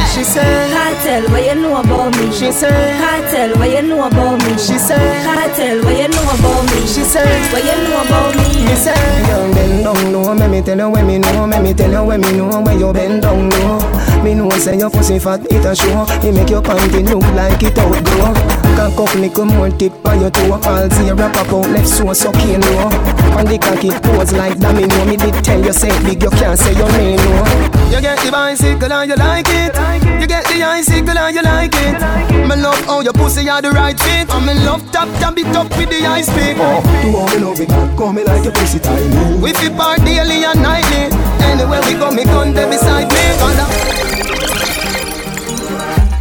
She 0.08 0.24
said, 0.24 1.24
what 1.30 1.44
you 1.44 1.54
know 1.60 1.80
about 1.80 2.16
me? 2.18 2.30
She 2.32 2.52
said, 2.52 3.56
what 3.56 3.70
you 3.70 3.82
know 3.82 4.06
about 4.06 4.38
me? 4.44 4.50
She 4.58 4.78
said, 4.78 5.84
what 5.84 5.96
you 5.96 6.08
know 6.08 6.30
about 6.34 6.64
me? 6.70 6.80
She 6.86 7.02
said, 7.02 7.52
what 7.52 7.64
you 7.64 7.76
know 7.84 8.02
about 8.02 8.34
me? 8.36 8.64
Me 8.66 8.74
say, 8.74 8.94
young 9.28 9.52
bend 9.52 9.84
down 9.84 10.12
low. 10.12 10.34
Let 10.34 10.50
me 10.50 10.62
tell 10.62 10.78
you 10.78 10.90
when 10.90 11.06
me 11.06 11.18
know. 11.18 11.46
Let 11.46 11.62
me 11.62 11.72
tell 11.74 11.90
you 11.90 12.04
when 12.04 12.20
me 12.20 12.32
know 12.32 12.60
where 12.60 12.78
you 12.78 12.92
bend 12.92 13.22
down 13.22 13.48
low. 13.50 13.78
Me 14.22 14.35
know 14.35 14.50
say 14.50 14.78
your 14.78 14.90
pussy 14.90 15.18
fat, 15.18 15.40
it 15.50 15.64
a 15.64 15.74
show. 15.74 16.04
It 16.26 16.35
make 16.35 16.50
your 16.50 16.61
panty 16.61 17.09
look 17.09 17.24
like 17.35 17.62
it 17.62 17.78
outgrow. 17.78 18.35
Cock 18.76 19.00
up, 19.00 19.14
little 19.14 19.44
more 19.46 19.70
tip 19.70 19.92
on 20.06 20.20
your 20.20 20.30
toe. 20.30 20.52
All 20.52 20.88
zero 20.90 21.16
pop 21.16 21.52
out 21.52 21.70
left 21.70 21.88
so 21.88 22.12
sucking 22.12 22.61
low. 22.61 22.90
On 23.38 23.46
the 23.46 23.59
cocky 23.59 23.90
pose 23.90 24.33
like 24.35 24.59
know 24.59 24.72
me 24.72 25.16
did 25.16 25.44
tell 25.44 25.64
you 25.64 25.72
say 25.72 25.88
big, 26.04 26.22
you 26.22 26.30
can't 26.30 26.59
say 26.59 26.74
your 26.76 26.90
name 26.92 27.16
no. 27.16 27.90
You 27.90 28.00
get 28.00 28.18
the 28.18 28.30
bicycle 28.30 28.92
and 28.92 29.11
you 29.11 29.16
like 29.16 29.46
it. 29.48 30.10
You 30.31 30.37
get 30.37 30.47
the 30.47 30.62
icicle 30.62 31.19
and 31.19 31.35
you 31.35 31.43
like 31.43 31.75
it. 31.75 31.99
Me 32.47 32.55
love 32.55 32.79
how 32.87 33.01
your 33.01 33.12
pussy 33.12 33.49
are 33.49 33.61
the 33.61 33.73
right 33.73 33.99
fit. 33.99 34.31
And 34.31 34.47
me 34.47 34.55
love 34.62 34.87
tap 34.93 35.09
tap 35.19 35.37
it 35.37 35.51
up 35.57 35.66
with 35.77 35.90
the 35.90 36.07
ice 36.07 36.31
pick. 36.31 36.55
Oh, 36.57 36.79
do 37.03 37.16
all 37.19 37.27
me 37.27 37.38
love 37.43 37.59
it, 37.59 37.69
call 37.99 38.12
me 38.12 38.23
like 38.23 38.45
your 38.45 38.53
pussy 38.53 38.79
tiny 38.79 39.11
We 39.43 39.53
fi 39.53 39.75
part 39.75 39.99
daily 40.07 40.45
and 40.47 40.62
nightly. 40.62 41.11
Anywhere 41.43 41.83
we 41.83 41.99
go, 41.99 42.12
me 42.12 42.23
gun 42.23 42.55
there 42.55 42.71
beside 42.71 43.11
me. 43.11 43.19
Gonna 43.43 43.66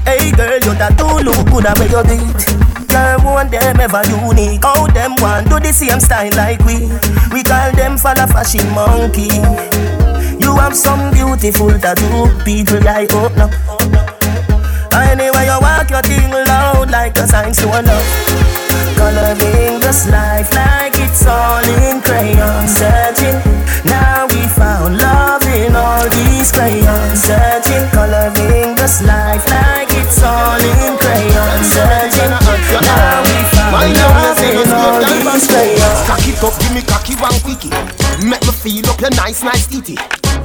Hey 0.09 0.33
girl, 0.33 0.57
you 0.57 0.73
that 0.81 0.97
too 0.97 1.21
look 1.21 1.45
good 1.45 1.69
at 1.69 1.77
where 1.77 1.93
you 1.93 2.01
did. 2.09 2.89
Girl, 2.89 3.21
want 3.21 3.51
them 3.51 3.79
ever 3.79 4.01
unique. 4.09 4.63
How 4.65 4.87
them 4.87 5.21
want 5.21 5.53
do 5.53 5.59
the 5.59 5.69
same 5.71 5.99
style 5.99 6.33
like 6.33 6.65
we. 6.65 6.89
We 7.29 7.43
call 7.45 7.69
them 7.77 7.95
follow 7.95 8.25
fashion 8.25 8.73
monkey. 8.73 9.37
You 10.49 10.55
have 10.55 10.75
some 10.75 11.11
beautiful 11.13 11.69
tattoo, 11.77 12.25
people 12.43 12.81
like 12.81 13.13
open 13.13 13.53
up. 13.53 13.53
Anyway, 14.91 15.45
you 15.45 15.59
walk 15.61 15.91
your 15.91 16.01
thing 16.01 16.31
loud 16.31 16.89
like 16.89 17.15
a 17.17 17.27
sign 17.27 17.53
to 17.53 17.67
love. 17.69 18.09
Coloring 18.97 19.77
this 19.77 20.09
life 20.09 20.49
like 20.57 20.97
it's 20.97 21.21
all 21.27 21.61
in 21.61 22.01
crayon. 22.01 22.65
Searching, 22.67 23.37
now 23.85 24.25
we 24.25 24.41
found 24.57 24.97
love 24.97 25.45
in 25.53 25.75
all 25.75 26.09
these 26.09 26.51
crayons. 26.51 27.21
Searching, 27.21 27.85
coloring 27.93 28.73
this 28.73 29.05
life 29.05 29.45
like 29.53 29.93
it's 29.93 30.17
all 30.23 30.57
in 30.57 30.97
crayon. 30.97 31.61
Searching, 31.61 32.33
now 32.89 33.21
we 33.21 33.37
found 33.53 33.93
love 34.01 34.41
in 34.41 34.65
all 34.73 34.97
these 34.97 35.45
crayons. 35.45 35.99
Cock 36.09 36.25
it 36.25 36.41
up, 36.41 36.57
give 36.57 36.73
me 36.73 36.81
cocky 36.81 37.13
one 37.21 37.37
quickie 37.45 37.69
Make 38.25 38.41
me 38.41 38.51
feel 38.51 38.89
up 38.89 38.99
your 38.99 39.11
nice, 39.11 39.43
nice 39.43 39.67
titty 39.67 39.95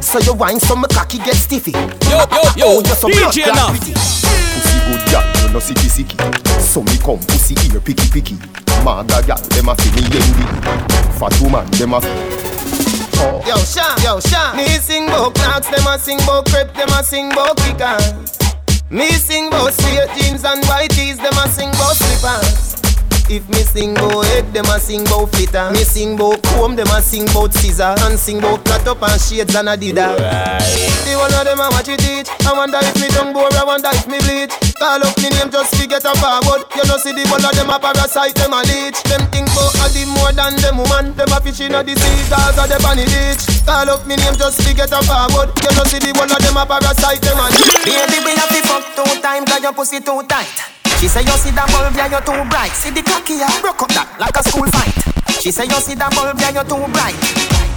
So 0.05 0.19
you 0.21 0.35
wine 0.35 0.61
so 0.61 0.77
my 0.77 0.87
cocky 0.89 1.19
get 1.19 1.35
stiffy 1.35 1.73
Yo, 1.73 1.81
yo, 2.11 2.25
oh, 2.31 2.55
yo, 2.57 2.65
Oh, 2.69 2.83
you're 2.85 2.95
so 2.95 3.09
blood 3.09 3.33
DJ 3.35 3.45
clot 3.45 3.57
enough. 3.57 3.71
pretty. 3.81 3.93
Pussy 3.95 4.79
good 4.87 5.03
gal, 5.11 5.25
you 5.43 5.49
no 5.53 5.59
sicky 5.59 5.89
sicky 5.91 6.17
So 6.61 6.83
me 6.83 6.97
come 6.99 7.19
pussy 7.27 7.55
ear 7.73 7.81
picky 7.81 8.09
picky 8.11 8.37
Maga 8.85 9.23
gal, 9.27 9.41
dem 9.51 9.69
a 9.69 9.75
fi 9.75 9.89
me 9.97 10.03
yendi 10.13 10.45
Fat 11.19 11.35
woman, 11.41 11.67
dem 11.73 11.95
a 11.95 12.01
Oh, 13.17 13.43
Yo, 13.47 13.57
Sha, 13.57 13.95
yo, 14.05 14.21
Sha. 14.21 14.55
Me 14.55 14.67
sing 14.79 15.07
bout 15.07 15.35
clocks, 15.37 15.69
them 15.69 15.87
a 15.87 15.99
sing 15.99 16.19
bout 16.27 16.45
crepe, 16.47 16.75
them 16.75 16.89
a 16.91 17.03
sing 17.03 17.31
bout 17.31 17.57
kickers. 17.59 18.13
Me 18.91 19.09
sing 19.13 19.49
bout 19.51 19.73
straight 19.73 20.11
jeans 20.19 20.45
and 20.45 20.63
white 20.67 20.91
tees, 20.91 21.17
them 21.17 21.33
a 21.33 21.49
sing 21.49 21.71
bout 21.73 21.95
slippers. 21.97 22.64
If 23.27 23.49
me 23.49 23.65
sing 23.65 23.95
bout 23.95 24.27
head, 24.37 24.53
them 24.53 24.69
a 24.69 24.79
sing 24.79 25.03
bout 25.05 25.33
flitter. 25.33 25.71
Me 25.73 25.81
sing 25.81 26.17
bout 26.17 26.43
comb, 26.55 26.77
them 26.77 26.87
a 26.93 27.01
sing 27.01 27.25
bout 27.33 27.55
scissor. 27.55 27.97
And 28.05 28.19
sing 28.19 28.41
bout 28.41 28.65
cut 28.65 28.87
up 28.87 29.01
and 29.01 29.21
shades 29.21 29.55
and 29.57 29.69
a 29.69 29.77
adidas. 29.77 30.21
The 31.09 31.17
one 31.17 31.33
of 31.33 31.45
them 31.49 31.59
a 31.59 31.73
watch 31.73 31.89
it 31.89 32.05
teach. 32.05 32.29
I 32.45 32.53
wonder 32.53 32.79
if 32.85 32.95
me 33.01 33.09
tongue 33.09 33.33
bore, 33.33 33.49
I 33.49 33.65
wonder 33.65 33.89
if 33.97 34.05
me 34.05 34.21
bleach. 34.21 34.53
Call 34.77 35.01
up 35.01 35.17
me 35.17 35.33
name 35.33 35.49
just 35.49 35.73
to 35.73 35.89
get 35.89 36.05
a 36.05 36.13
forward. 36.21 36.69
You 36.77 36.85
know 36.85 37.01
see 37.01 37.17
the 37.17 37.25
one 37.33 37.41
of 37.41 37.57
them 37.57 37.73
a 37.73 37.81
parasite, 37.81 38.37
them 38.37 38.53
a 38.53 38.61
leech. 38.61 39.01
Them 39.09 39.25
think 39.33 39.49
bout 39.57 39.73
a 39.73 39.89
the 39.89 40.05
more 40.05 40.33
than 40.37 40.61
them 40.61 40.85
woman. 40.85 41.17
Them 41.17 41.33
a 41.33 41.41
fish 41.41 41.65
in 41.65 41.73
a 41.73 41.81
the 41.81 41.97
sea, 41.97 42.29
cause 42.29 42.61
a 42.61 42.69
them 42.69 42.85
on 42.85 43.01
the 43.01 43.09
ditch. 43.09 43.41
Call 43.65 43.89
up 43.89 44.05
me 44.05 44.21
name 44.21 44.37
just 44.37 44.61
to 44.61 44.71
get 44.77 44.93
a 44.93 45.01
forward. 45.01 45.49
You 45.65 45.73
know 45.73 45.89
see 45.89 45.97
the 45.97 46.13
one 46.13 46.29
of 46.29 46.45
them 46.45 46.61
a 46.61 46.69
parasite, 46.69 47.25
them 47.25 47.41
a 47.41 47.49
leech. 47.49 47.89
Baby, 47.89 48.21
we 48.21 48.37
have 48.37 48.53
to 48.53 48.61
fuck 48.69 48.85
two 48.93 49.09
times, 49.25 49.49
cause 49.49 49.65
your 49.65 49.73
pussy 49.73 50.05
too 50.05 50.21
tight. 50.29 50.84
She 51.05 51.13
say 51.13 51.21
you 51.21 51.37
see 51.37 51.53
that 51.53 51.69
bulb, 51.69 51.93
yeah, 52.01 52.09
you're 52.09 52.25
too 52.25 52.33
bright. 52.49 52.73
See 52.73 52.89
the 52.89 53.05
cocky, 53.05 53.37
yeah, 53.37 53.53
broke 53.61 53.85
up 53.85 53.93
that 53.93 54.09
like 54.17 54.33
a 54.33 54.41
school 54.41 54.65
fight. 54.73 54.89
She 55.37 55.53
say 55.53 55.69
you 55.69 55.77
see 55.77 55.93
that 56.01 56.09
bulb, 56.17 56.41
yeah, 56.41 56.57
you're 56.57 56.65
too 56.65 56.81
bright. 56.81 57.13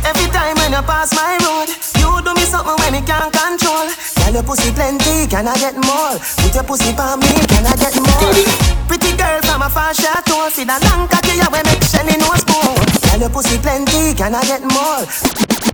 Every 0.08 0.32
time 0.32 0.56
when 0.56 0.72
you 0.72 0.80
pass 0.88 1.12
my 1.12 1.36
road, 1.44 1.68
you 2.00 2.08
do 2.24 2.32
me 2.32 2.48
something 2.48 2.80
when 2.80 2.96
me 2.96 3.04
can't 3.04 3.28
control. 3.28 3.92
Girl, 4.24 4.32
your 4.32 4.48
pussy 4.48 4.72
plenty, 4.72 5.28
can 5.28 5.44
I 5.44 5.60
get 5.60 5.76
more? 5.76 6.16
Put 6.40 6.56
your 6.56 6.64
pussy 6.64 6.96
for 6.96 7.20
me, 7.20 7.36
can 7.52 7.68
I 7.68 7.76
get 7.76 8.00
more? 8.00 8.32
Pretty 8.88 9.12
girl 9.20 9.44
from 9.44 9.60
a 9.60 9.68
far 9.68 9.92
chateau, 9.92 10.48
see 10.48 10.64
that 10.64 10.80
long 10.88 11.12
cocky, 11.12 11.36
yeah, 11.36 11.52
we 11.52 11.60
make 11.68 11.84
Shelly 11.84 12.16
nose 12.16 12.48
spoon. 12.48 12.80
Girl, 13.12 13.28
your 13.28 13.32
pussy 13.36 13.60
plenty, 13.60 14.16
can 14.16 14.40
I 14.40 14.48
get 14.48 14.64
more? 14.64 15.67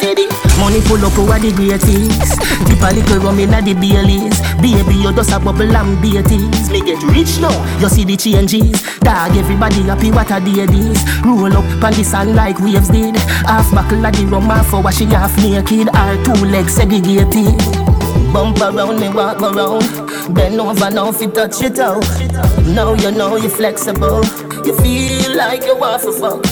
Steady. 0.00 0.26
Money 0.56 0.80
pull 0.88 1.04
up 1.04 1.16
over 1.20 1.38
the 1.38 1.52
greatest. 1.52 2.40
Dip 2.64 2.80
a 2.80 2.88
little 2.96 3.20
rum 3.20 3.38
inna 3.38 3.60
the 3.60 3.74
Baileys. 3.76 4.40
Baby, 4.64 4.96
you 5.04 5.12
just 5.12 5.32
a 5.32 5.38
bubble 5.38 5.76
and 5.76 6.00
beaties. 6.00 6.70
Me 6.72 6.80
get 6.80 7.02
rich 7.12 7.38
now, 7.40 7.52
you 7.78 7.88
see 7.88 8.04
the 8.04 8.16
changes. 8.16 8.80
Dog, 9.00 9.36
everybody 9.36 9.82
happy 9.84 10.10
what 10.10 10.30
a 10.32 10.40
day 10.40 10.64
this. 10.64 11.00
Roll 11.24 11.52
up 11.52 11.84
on 11.84 11.92
the 11.92 12.04
sun 12.04 12.34
like 12.34 12.58
waves 12.60 12.88
did. 12.88 13.16
Half 13.44 13.72
buckle 13.72 14.04
of 14.04 14.12
the 14.16 14.24
rum, 14.24 14.48
half 14.48 14.68
for 14.70 14.82
washing 14.82 15.10
half 15.10 15.36
naked. 15.36 15.88
Our 15.94 16.16
two 16.24 16.40
legs 16.48 16.74
segregated. 16.74 17.56
Bump 18.32 18.60
around 18.60 19.00
me, 19.00 19.08
walk 19.10 19.42
around. 19.42 19.84
Bend 20.34 20.60
over 20.60 20.90
now 20.90 21.10
if 21.10 21.20
you 21.20 21.30
touch 21.30 21.62
it 21.62 21.78
out. 21.78 22.04
Now 22.64 22.94
you 22.94 23.10
know 23.10 23.36
you're 23.36 23.50
flexible. 23.50 24.24
You 24.64 24.76
feel 24.80 25.36
like 25.36 25.64
you 25.64 25.76
want 25.76 26.02
to 26.02 26.12
fuck. 26.12 26.42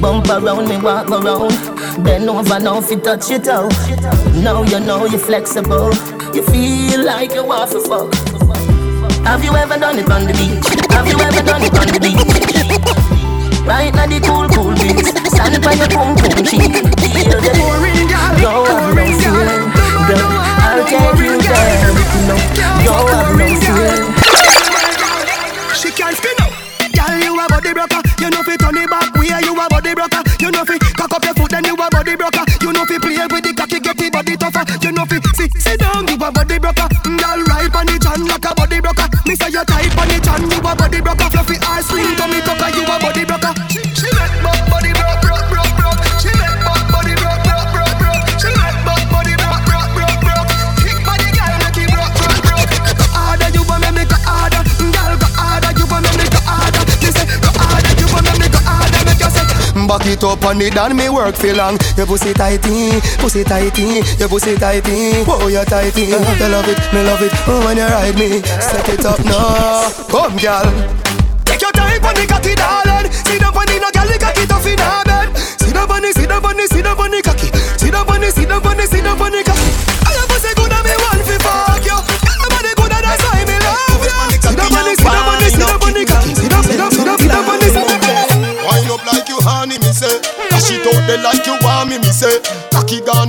Bump 0.00 0.28
around 0.28 0.68
me, 0.68 0.76
walk 0.78 1.10
around. 1.10 1.73
Bend 2.02 2.28
over 2.28 2.58
now 2.58 2.78
if 2.78 2.90
you 2.90 2.98
touch 2.98 3.30
it 3.30 3.46
out. 3.46 3.72
Now 4.42 4.62
you 4.62 4.80
know 4.80 5.06
you're 5.06 5.18
flexible. 5.18 5.94
You 6.34 6.42
feel 6.42 7.04
like 7.04 7.34
you 7.34 7.44
want 7.44 7.70
to 7.70 7.80
fuck. 7.80 8.12
Have 9.24 9.44
you 9.44 9.54
ever 9.54 9.78
done 9.78 9.98
it 9.98 10.10
on 10.10 10.26
the 10.26 10.34
beach? 10.34 10.66
Have 10.90 11.06
you 11.06 11.18
ever 11.20 11.42
done 11.46 11.62
it 11.62 11.72
on 11.78 11.86
the 11.86 12.00
beach? 12.02 12.18
Right 13.64 13.94
now 13.94 14.06
the 14.06 14.20
cool, 14.20 14.48
cool 14.50 14.74
beats. 14.74 15.14
Stand 15.30 15.62
by 15.62 15.72
your 15.78 15.88
pum 15.88 16.16
pum 16.16 16.44
cheek. 16.44 16.82
Feel 16.98 17.40
the 17.40 17.52
Go 18.42 18.64
have 18.66 18.94
no 18.94 19.04
fear. 19.14 19.48
Girl, 20.04 20.34
I'll 20.66 20.84
take 20.84 21.16
you 21.22 21.38
there. 21.40 21.94
No, 22.26 22.36
go 22.84 23.06
have 23.06 23.38
no 23.38 23.46
fear. 23.62 23.96
She 25.72 25.90
can't 25.92 26.16
spin 26.16 26.36
up. 26.42 26.52
Girl, 26.92 27.16
you 27.22 27.38
a 27.38 27.46
body 27.48 27.72
broker. 27.72 28.02
You 28.20 28.30
know 28.30 28.42
fi 28.42 28.56
turn 28.56 28.76
it 28.76 28.90
back. 28.90 29.14
Where 29.14 29.40
you 29.40 29.54
a 29.54 29.68
body 29.70 29.94
broker. 29.94 30.22
You 30.40 30.50
know 30.50 30.64
fi 30.64 30.76
a 31.84 31.90
body 31.90 32.16
broker. 32.16 32.44
You 32.62 32.72
know 32.72 32.84
fi 32.84 32.98
play 32.98 33.26
with 33.28 33.44
the 33.44 33.52
cocky, 33.52 33.80
get 33.80 33.96
the 33.96 34.10
body 34.10 34.36
tougher. 34.36 34.64
You 34.80 34.92
know 34.92 35.04
fi 35.04 35.20
sit, 35.36 35.52
sit 35.60 35.80
down, 35.80 36.08
you 36.08 36.16
a 36.16 36.28
body 36.32 36.58
broker. 36.58 36.88
Mm, 37.04 37.18
girl, 37.20 37.40
right 37.44 37.74
on 37.74 37.86
the 37.86 37.96
chan 38.00 38.24
like 38.24 38.44
a 38.44 38.54
body 38.54 38.80
broker. 38.80 39.08
Me 39.26 39.34
say 39.36 39.50
you 39.52 39.64
tight 39.64 39.92
on 39.98 40.08
the 40.08 40.18
chan, 40.24 40.42
you 40.48 40.58
a 40.58 40.72
body 40.74 41.00
broker. 41.00 41.28
Fluffy 41.30 41.56
ass 41.60 41.86
slim, 41.86 42.16
tummy 42.16 42.40
tucker, 42.40 42.70
you 42.72 42.84
a 42.84 42.96
body 42.98 43.24
broker. 43.24 43.63
Back 60.04 60.20
it 60.20 60.24
up 60.24 60.44
on 60.44 60.60
it 60.60 60.76
and 60.76 60.94
me 60.98 61.08
work 61.08 61.34
for 61.34 61.54
long. 61.54 61.78
Your 61.96 62.04
pussy 62.04 62.34
tighty, 62.34 63.00
pussy 63.16 63.42
tighty 63.42 64.04
Your 64.20 64.28
pussy 64.28 64.54
tighty, 64.54 65.24
oh 65.24 65.48
you 65.48 65.64
tighty 65.64 66.12
You 66.12 66.20
love 66.20 66.68
it, 66.68 66.76
me 66.92 67.00
love 67.02 67.22
it, 67.22 67.32
oh 67.48 67.64
when 67.64 67.78
you 67.78 67.84
ride 67.84 68.14
me 68.18 68.42
Set 68.60 68.86
it 68.90 69.06
up 69.06 69.18
now, 69.24 69.88
come 70.12 70.36
girl. 70.36 70.68
Take 71.48 71.62
your 71.62 71.72
time 71.72 72.04
on 72.04 72.14
the 72.20 72.26
cocky 72.28 72.54
darling. 72.54 73.08
On 73.08 73.64
the 73.64 73.80
no 73.80 73.88
girl, 73.96 74.04
the 74.04 74.18
cocky 74.20 74.44
tough 74.44 74.66
in 74.66 74.76
her 74.76 75.04
bed. 75.08 75.28
On 75.88 76.02
the, 76.02 76.26
down 76.28 76.44
on 76.44 76.56
the, 76.58 76.82
down 76.82 77.00
on 77.00 77.10
the 77.10 77.22
cocky. 77.24 77.48
Sit 77.78 77.92
down 77.92 78.06
on 78.06 78.20
the, 78.20 78.28
down 78.44 78.60
on 78.60 78.76
the, 78.76 79.00
down 79.00 79.20
on 79.22 79.32
the 79.32 79.42
cocky 79.42 79.93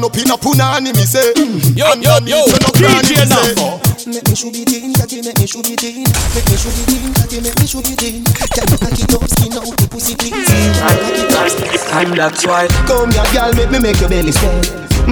up 0.06 0.18
in 0.18 0.30
a 0.30 0.38
punani, 0.38 0.94
me 0.94 1.06
say. 1.06 1.34
Yo, 1.74 1.90
yo, 1.98 2.22
yo, 2.30 2.46
DJ 2.78 3.26
now. 3.26 3.82
Make 4.06 4.22
me 4.30 4.36
shoot 4.36 4.54
it 4.54 4.70
in, 4.70 4.94
cocky 4.94 5.22
make 5.26 5.40
me 5.42 5.48
shoot 5.50 5.66
it 5.66 5.82
in. 5.82 6.06
Make 6.06 6.46
me 6.46 6.56
shoot 6.62 6.78
it 6.78 6.94
in, 6.94 7.14
cocky 7.18 7.42
make 7.42 7.58
me 7.58 7.66
shoot 7.66 7.90
it 7.90 8.04
in. 8.06 8.22
Can 8.22 8.70
you 8.70 8.78
cock 8.78 8.94
it 8.94 9.14
up, 9.18 9.26
skin 9.34 9.58
out 9.58 9.66
the 9.66 9.88
pussy 9.90 10.14
please 10.16 10.46
I'm 11.92 12.14
that's 12.14 12.46
why 12.46 12.68
Come 12.86 13.12
here 13.12 13.26
girl, 13.34 13.54
make 13.58 13.72
me 13.72 13.80
make 13.80 14.00
your 14.00 14.10
belly 14.10 14.32
swell. 14.32 14.62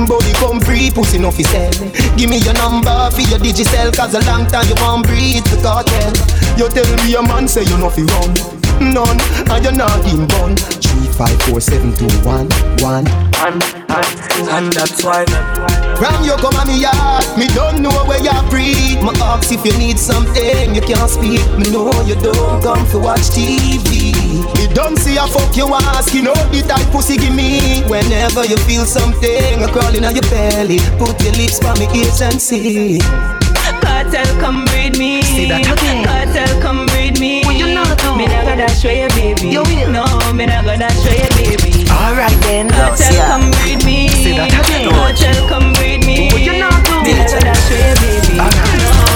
Body 0.06 0.34
come 0.38 0.62
free, 0.62 0.91
pussy 0.91 1.17
no 1.17 1.32
fi 1.32 1.43
sell. 1.43 1.73
Give 2.15 2.29
me 2.29 2.38
your 2.38 2.53
number 2.53 3.10
for 3.10 3.21
your 3.21 3.39
digicel 3.39 3.89
Cause 3.95 4.13
a 4.13 4.21
long 4.29 4.45
time 4.47 4.67
you 4.69 4.75
won't 4.77 5.08
breathe 5.08 5.43
the 5.49 5.58
cartel. 5.63 6.13
You 6.58 6.69
tell 6.69 6.89
me 7.01 7.15
a 7.15 7.21
man 7.21 7.47
say 7.47 7.63
you 7.63 7.77
no 7.77 7.89
fi 7.89 8.03
run 8.03 8.62
None, 8.91 9.19
and 9.50 9.63
you're 9.63 9.72
not 9.72 10.04
in 10.12 10.28
bun. 10.28 10.56
Three, 10.58 11.08
five, 11.13 11.39
four, 11.43 11.62
seven, 11.62 11.93
two, 11.96 12.12
one, 12.28 12.50
one. 12.84 13.08
And, 13.39 13.63
and, 13.88 14.50
and 14.50 14.74
that's 14.74 15.04
why. 15.04 15.24
From 15.96 16.26
you 16.26 16.36
come 16.38 16.56
on 16.56 16.67
me 16.67 16.82
yard 16.82 17.24
Me 17.38 17.48
don't 17.54 17.82
know 17.82 17.93
where 18.06 18.19
you 18.19 18.34
breathe 18.50 19.02
My 19.04 19.13
ask 19.22 19.52
if 19.52 19.63
you 19.63 19.78
need 19.78 20.00
something 20.00 20.74
You 20.74 20.82
can't 20.82 21.10
speak. 21.10 21.46
Me 21.56 21.69
know 21.72 21.91
you 22.04 22.15
don't 22.15 22.62
come 22.63 22.86
to 22.89 23.00
watch 23.00 23.30
TV 23.30 24.12
Me 24.58 24.74
don't 24.74 24.98
see 24.98 25.17
a 25.17 25.28
fuck 25.28 25.56
you 25.56 25.67
ask 25.74 26.13
You 26.13 26.24
know 26.24 26.34
the 26.50 26.65
type 26.67 26.89
pussy 26.91 27.17
give 27.17 27.36
me. 27.36 27.84
Whenever 27.84 28.43
you 28.43 28.58
feel 28.65 28.86
something 28.86 29.63
A 29.63 29.67
crawling 29.72 30.04
on 30.04 30.15
your 30.15 30.28
belly. 30.34 30.80
Put 30.98 31.22
your 31.22 31.34
lips 31.34 31.60
by 31.60 31.78
me 31.78 31.88
ears 31.93 32.22
and 32.22 32.41
see. 32.41 33.00
Kartel, 33.84 34.26
come 34.39 34.65
breed 34.65 34.98
me. 34.98 35.12
Then, 42.63 42.71
Kartel, 42.71 43.12
yeah. 43.12 43.28
come 43.28 43.52
breed 43.60 43.84
me. 43.84 44.08
See 44.08 44.39
that 44.39 44.47
again. 44.47 44.88
Kartel, 44.88 45.36
come 45.52 45.73
breed 45.76 46.08
me. 46.08 46.32
What 46.32 46.39
you 46.39 46.56
not 46.63 46.80
do? 46.88 46.95
Me 47.04 47.12
not 47.12 47.28
gonna 47.28 47.52
show 47.52 47.76
you, 47.76 47.95
baby. 47.99 48.39
No, 48.39 48.47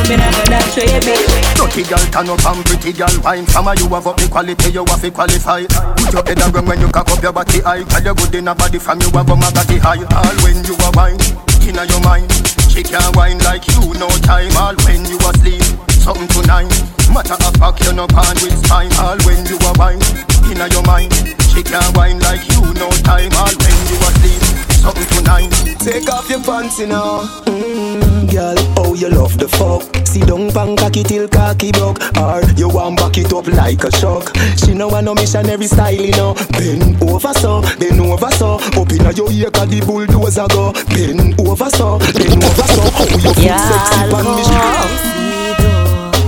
me 0.03 0.15
not 0.19 0.35
gonna 0.35 0.59
show 0.75 0.83
you, 0.83 0.99
baby. 0.99 1.47
Dirty 1.55 1.83
girl 1.87 2.03
turn 2.11 2.27
up 2.27 2.43
and 2.43 2.65
pretty 2.65 2.91
girl 2.91 3.15
wine 3.23 3.45
From 3.45 3.71
you 3.79 3.87
have 3.93 4.07
up 4.07 4.17
the 4.17 4.27
quality 4.27 4.71
you 4.71 4.83
have 4.83 5.01
to 5.01 5.11
qualify 5.11 5.63
Put 5.63 6.11
your 6.11 6.25
head 6.25 6.41
around 6.41 6.67
when 6.67 6.81
you 6.81 6.89
cock 6.89 7.09
up 7.09 7.21
your 7.21 7.31
body 7.33 7.61
high 7.61 7.83
Cause 7.85 8.03
you 8.03 8.13
good 8.13 8.35
in 8.35 8.47
a 8.47 8.55
body 8.55 8.79
from 8.79 8.99
you 9.01 9.09
have 9.13 9.29
a 9.29 9.35
body 9.37 9.77
high 9.77 10.01
All 10.01 10.37
when 10.41 10.59
you 10.65 10.75
are 10.83 10.93
wine, 10.97 11.21
inna 11.63 11.85
your 11.85 12.01
mind 12.01 12.29
She 12.69 12.81
can't 12.83 13.15
wine 13.15 13.37
like 13.45 13.65
you 13.69 13.93
no 13.97 14.09
time 14.25 14.51
All 14.57 14.75
when 14.89 15.05
you 15.05 15.17
asleep, 15.21 15.61
something 16.07 16.27
tonight 16.29 16.71
Matter 17.11 17.35
of 17.35 17.53
fact 17.59 17.83
you 17.83 17.91
no 17.91 18.07
pan 18.07 18.35
with 18.39 18.63
time 18.63 18.91
All 19.03 19.19
when 19.27 19.43
you 19.45 19.59
are 19.67 19.75
wine, 19.75 19.99
inna 20.47 20.67
your 20.71 20.83
mind 20.83 21.11
She 21.51 21.61
can't 21.63 21.91
wine 21.97 22.19
like 22.19 22.47
you 22.47 22.63
no 22.79 22.87
time 23.03 23.31
All 23.35 23.51
when 23.51 23.77
you 23.91 23.99
asleep, 24.07 24.41
something 24.79 25.07
tonight 25.19 25.51
Take 25.83 26.09
off 26.09 26.29
your 26.29 26.41
pants, 26.43 26.79
you 26.79 26.87
know. 26.87 27.23
Mm, 27.45 28.29
girl, 28.29 28.55
oh 28.77 28.93
you 28.93 29.07
love 29.07 29.37
the 29.37 29.47
fuck. 29.47 29.83
See 30.05 30.19
down 30.19 30.51
pan 30.51 30.75
cocky 30.75 31.01
till 31.01 31.29
cocky 31.29 31.71
broke. 31.71 31.99
Or 32.17 32.43
you 32.57 32.67
want 32.67 32.97
back 32.97 33.17
it 33.17 33.31
up 33.31 33.47
like 33.47 33.85
a 33.85 33.91
shock. 33.95 34.35
She 34.57 34.73
know 34.73 34.89
I 34.89 34.99
no 34.99 35.15
missionary 35.15 35.67
style, 35.67 35.93
you 35.93 36.11
know. 36.11 36.33
Bend 36.51 37.01
over 37.03 37.31
so, 37.35 37.61
bend 37.79 38.01
over 38.01 38.31
so. 38.31 38.55
Up 38.75 38.91
inna 38.91 39.13
your 39.13 39.31
ear 39.31 39.49
'cause 39.49 39.69
the 39.69 39.79
bulldozer 39.79 40.47
go. 40.49 40.73
Bend 40.91 41.39
over 41.39 41.69
so, 41.69 41.99
bend 41.99 42.43
over 42.43 42.67
so. 42.67 42.83
Oh 42.83 43.07
you 43.23 43.33
feel 43.33 43.59
sexy 43.63 44.11
pan 44.11 44.25
me. 44.35 45.16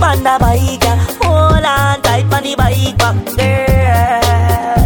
Panda 0.00 0.38
bike, 0.40 0.82
hold 1.22 1.64
on 1.64 2.00
tight 2.02 2.24
on 2.32 2.42
the 2.42 2.54
bike 2.56 2.96
back, 2.98 3.16
girl. 3.36 4.80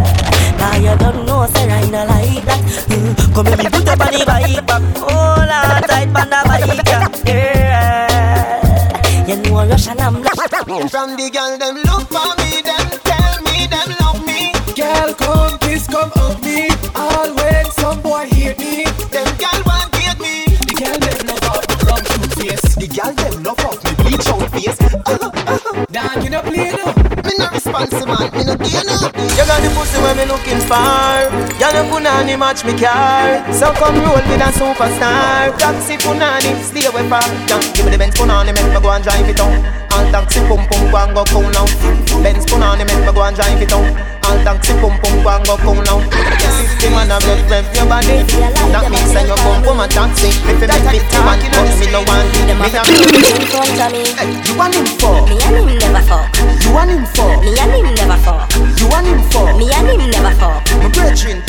Now 0.59 0.75
you 0.75 0.95
don't 0.97 1.25
know, 1.25 1.45
say 1.47 1.69
I 1.71 1.85
not 1.89 2.07
like 2.09 2.43
that. 2.45 2.61
Mm, 2.89 3.15
Come 3.33 3.45
me 3.45 3.69
put 3.69 3.87
up 3.87 3.99
on 4.01 4.11
the 4.13 4.25
bike 4.25 4.65
back, 4.67 4.81
hold 4.97 5.49
on 5.49 5.81
tight 5.83 6.15
on 6.19 6.29
the 6.29 6.41
bike, 6.45 6.85
girl. 7.25 9.27
You 9.27 9.35
know 9.41 9.65
Russian 9.67 9.99
I'm. 9.99 10.15
From 10.89 11.15
the 11.15 11.29
girl 11.33 11.57
them 11.57 11.75
look 11.87 12.03
for 12.11 12.35
me, 12.37 12.44
no 26.35 26.41
play 26.43 26.71
no. 26.75 26.91
Me 27.23 27.31
no 27.39 27.47
respect 27.49 27.95
fancy 27.95 28.03
man, 28.05 28.27
me 28.35 28.43
no 28.43 28.55
care 28.59 28.83
no. 28.83 28.95
You 29.35 29.43
got 29.47 29.59
the 29.63 29.69
pussy 29.71 29.97
where 30.03 30.15
me 30.19 30.25
looking 30.27 30.59
for. 30.67 31.31
Girl, 31.57 31.73
you 31.73 31.85
punani 31.87 32.35
match 32.35 32.65
me 32.67 32.75
car. 32.75 33.39
So 33.55 33.71
come 33.79 34.03
roll 34.03 34.19
with 34.19 34.43
a 34.43 34.49
superstar. 34.51 35.55
Taxi 35.57 35.95
punani, 35.97 36.51
stay 36.59 36.85
away 36.85 37.07
far. 37.07 37.23
Yeah, 37.47 37.59
give 37.73 37.85
me 37.85 37.91
the 37.91 37.97
Benz 37.97 38.15
punani, 38.15 38.51
make 38.51 38.67
me 38.67 38.79
go 38.83 38.91
and 38.91 39.03
drive 39.03 39.27
it 39.27 39.39
on. 39.39 39.55
All 39.95 40.05
taxi 40.11 40.39
pum 40.51 40.67
pum 40.67 40.91
go 40.91 40.97
and 40.99 41.15
go 41.15 41.23
cool 41.31 41.47
now. 41.55 41.65
Benz 42.19 42.45
punani, 42.45 42.83
make 42.83 42.99
me 42.99 43.11
go 43.15 43.23
and 43.23 43.35
drive 43.35 43.61
it 43.61 43.71
on. 43.71 43.87
All 44.27 44.37
taxi 44.43 44.73
pum 44.83 44.99
pum 44.99 45.15
go 45.23 45.29
and 45.31 45.45
go 45.47 45.55
cool 45.63 45.79
now. 45.87 46.03
System 46.55 46.99
and 46.99 47.11
a 47.15 47.17
rev 47.23 47.41
rev 47.49 47.65
your 47.75 47.87
body. 47.87 48.27
That 48.75 48.91
means 48.91 49.11
that 49.15 49.25
you 49.25 49.39
come 49.39 49.63
from 49.63 49.79
a 49.79 49.87
taxi. 49.87 50.29
If 50.51 50.59
you 50.59 50.67
make 50.67 50.99
it 50.99 51.05
man, 51.15 51.39
but 51.39 51.71
me 51.79 51.87
no 51.95 52.03
want 52.03 52.27
it. 52.35 52.53
Me 52.59 52.69
a 52.75 52.83
in 52.83 53.07
me. 53.15 54.03
You 54.45 54.53
want 54.57 54.75
him 54.75 54.85
for? 54.99 55.23
Me 55.27 55.39
and 55.41 55.69
him 55.69 55.79
never 55.79 56.03
fuck. 56.05 56.24
Him 56.95 57.03
for? 57.07 57.27
Me 57.43 57.51
and 57.59 57.71
him 57.75 57.93
never 57.93 58.15
fuck. 58.23 58.47
You 58.55 58.87
want 58.87 59.05
him 59.05 59.21
for? 59.27 59.51
Me 59.59 59.67
and 59.67 59.99
him 59.99 60.09
never 60.11 60.33
fuck. 60.39 60.63
My 60.79 60.87
brethren, 60.87 61.43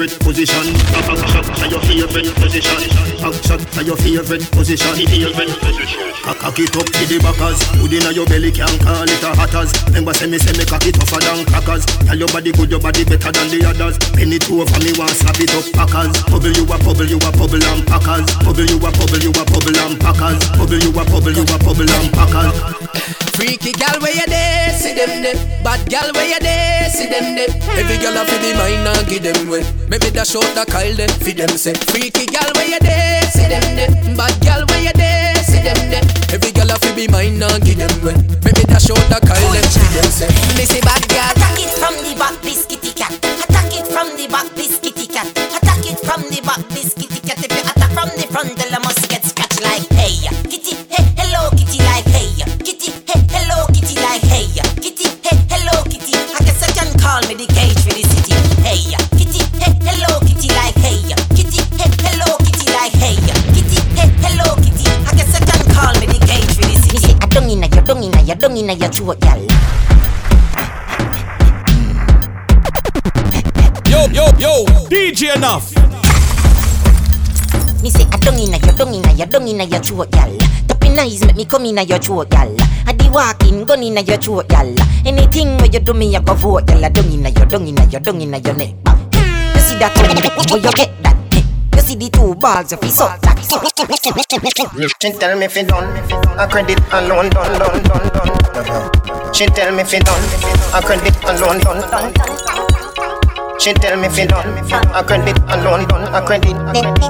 favorite 0.00 0.20
position. 0.24 0.72
Back 0.96 1.28
shot 1.28 1.70
your 1.70 1.80
favorite 1.84 2.32
position. 2.40 2.80
Back 3.20 3.36
shot 3.44 3.84
your 3.84 3.96
favorite 3.96 4.50
position. 4.50 4.94
Favorite. 4.96 5.52
Cock 6.40 6.58
it 6.58 6.76
up 6.76 6.86
to 6.88 7.02
the 7.04 7.18
backers. 7.20 7.60
Hood 7.76 7.92
inna 7.92 8.10
your 8.12 8.24
belly 8.24 8.50
can't 8.50 8.72
call 8.80 9.04
it 9.04 9.22
a 9.22 9.30
hatters. 9.36 9.72
Remember 9.88 10.14
say 10.14 10.26
me 10.26 10.38
say 10.38 10.56
me 10.56 10.64
cock 10.64 10.86
it 10.86 10.96
tougher 10.96 11.20
than 11.20 11.44
crackers. 11.44 11.84
Tell 11.84 12.16
your 12.16 12.28
body 12.28 12.52
good, 12.52 12.70
your 12.70 12.80
body 12.80 13.04
better 13.04 13.32
than 13.32 13.48
the 13.52 13.60
others. 13.68 13.98
Penny 14.16 14.38
two 14.38 14.64
over 14.64 14.80
me 14.80 14.96
want 14.96 15.12
slap 15.12 15.36
it 15.36 15.52
up 15.52 15.68
packers. 15.76 16.16
Bubble 16.32 16.48
you 16.48 16.64
a 16.64 16.76
bubble, 16.80 17.04
you 17.04 17.20
a 17.20 17.30
bubble 17.36 17.60
and 17.60 17.84
packers. 17.84 18.24
Bubble 18.40 18.64
you 18.64 18.80
a 18.80 18.88
bubble, 18.88 19.20
you 19.20 19.32
a 19.36 19.42
bubble 19.44 19.76
and 19.84 20.00
packers. 20.00 20.40
Bubble 20.56 20.80
you 20.80 20.90
a 20.96 21.02
bubble, 21.04 21.34
you 21.36 21.44
a 21.44 21.56
bubble 21.60 21.90
and 21.92 22.08
packers. 22.08 22.79
Freaky 23.40 23.72
gal 23.72 23.96
where 24.04 24.12
you 24.12 24.26
there, 24.26 24.68
see 24.76 24.92
them 24.92 25.22
there. 25.24 25.32
Bad 25.64 25.88
gal 25.88 26.12
where 26.12 26.28
you 26.28 26.38
there, 26.40 26.90
see 26.90 27.08
them 27.08 27.32
there. 27.34 27.48
Every 27.72 27.96
gal 27.96 28.12
a 28.12 28.26
fi 28.28 28.36
the 28.36 28.52
mind 28.52 28.84
and 28.84 29.08
give 29.08 29.24
them 29.24 29.48
way. 29.48 29.64
Maybe 29.88 30.12
dash 30.12 30.36
out 30.36 30.44
the 30.52 30.68
Kyle 30.68 30.92
there, 30.92 31.08
fi 31.08 31.32
them 31.32 31.48
say. 31.56 31.72
Freaky 31.88 32.26
gal 32.26 32.52
where 32.52 32.68
you 32.68 32.78
there, 32.80 33.22
see 33.32 33.48
them 33.48 33.64
there. 33.80 33.88
Bad 34.12 34.36
gal 34.44 34.68
where 34.68 34.84
you 34.84 34.92
there, 34.92 35.32
see 35.40 35.64
them 35.64 35.80
there. 35.88 36.04
Every 36.28 36.52
gal 36.52 36.68
a 36.68 36.76
fi 36.84 36.92
be 36.92 37.08
mine 37.08 37.40
and 37.40 37.64
give 37.64 37.80
them 37.80 37.88
way. 38.04 38.12
Maybe 38.44 38.60
dash 38.68 38.92
out 38.92 39.00
the 39.08 39.16
Kyle 39.24 39.52
there, 39.56 39.64
fi 39.72 39.88
them 39.88 40.10
say. 40.12 40.28
Me 40.60 40.68
say 40.68 40.84
bad 40.84 41.00
gal. 41.08 41.32
Attack 41.32 41.64
it 41.64 41.72
from 41.80 41.96
the 42.04 42.12
back, 42.20 42.36
biscuity 42.44 42.92
cat. 42.92 43.16
Attack 43.24 43.72
it 43.72 43.88
from 43.88 44.20
the 44.20 44.28
back, 44.28 44.52
don't 79.40 79.48
inna 79.48 79.64
your, 79.64 79.80
throat, 79.80 80.08
y'all. 80.14 80.36
Tapping 80.68 80.98
eyes 80.98 81.24
make 81.24 81.36
me 81.36 81.44
come 81.46 81.64
inna 81.64 81.82
your 81.82 81.98
throat, 81.98 82.28
y'all. 82.32 82.54
I 82.86 82.92
di 82.92 83.08
walking, 83.08 83.64
gun 83.64 83.82
inna 83.82 84.02
your 84.02 84.18
throat, 84.18 84.50
y'all. 84.52 84.74
Anything 85.06 85.56
where 85.56 85.66
you 85.66 85.80
do 85.80 85.94
me, 85.94 86.14
I 86.14 86.20
go 86.20 86.34
vote, 86.34 86.68
y'all. 86.68 86.90
Don't 86.90 87.10
inna 87.10 87.30
your, 87.30 87.46
don't 87.46 87.66
inna 87.66 87.86
your, 87.86 88.00
don't 88.00 88.20
inna 88.20 88.38
your 88.38 88.54
neck. 88.54 88.74
You 89.54 89.60
see 89.60 89.78
that 89.80 89.96
tongue, 89.96 90.12
where 90.50 90.60
you 90.60 90.72
get 90.76 90.92
that? 91.02 91.16
You 91.74 91.80
see 91.80 91.96
the 91.96 92.10
two 92.10 92.34
balls 92.34 92.72
of 92.72 92.82
his 92.82 92.94
suck 92.94 93.20
that. 93.22 93.40
She 95.00 95.12
tell 95.12 95.38
me 95.38 95.48
fi 95.48 95.62
done, 95.62 95.88
a 96.38 96.46
credit 96.46 96.78
alone 96.92 97.30
done 97.30 97.58
done 97.58 97.82
done 97.82 98.08
done. 98.12 99.32
She 99.32 99.46
tell 99.46 99.74
me 99.74 99.84
fi 99.84 99.98
done, 100.00 100.22
a 100.74 100.82
credit 100.84 101.16
alone 101.24 101.58
done 101.60 101.80
done. 101.88 102.12
She 103.58 103.72
tell 103.72 103.96
me 103.98 104.08
fi 104.08 104.26
done, 104.26 104.48
a 104.94 105.02
credit 105.02 105.38
alone 105.48 105.88
done, 105.88 106.14
a 106.14 106.20
credit, 106.24 106.56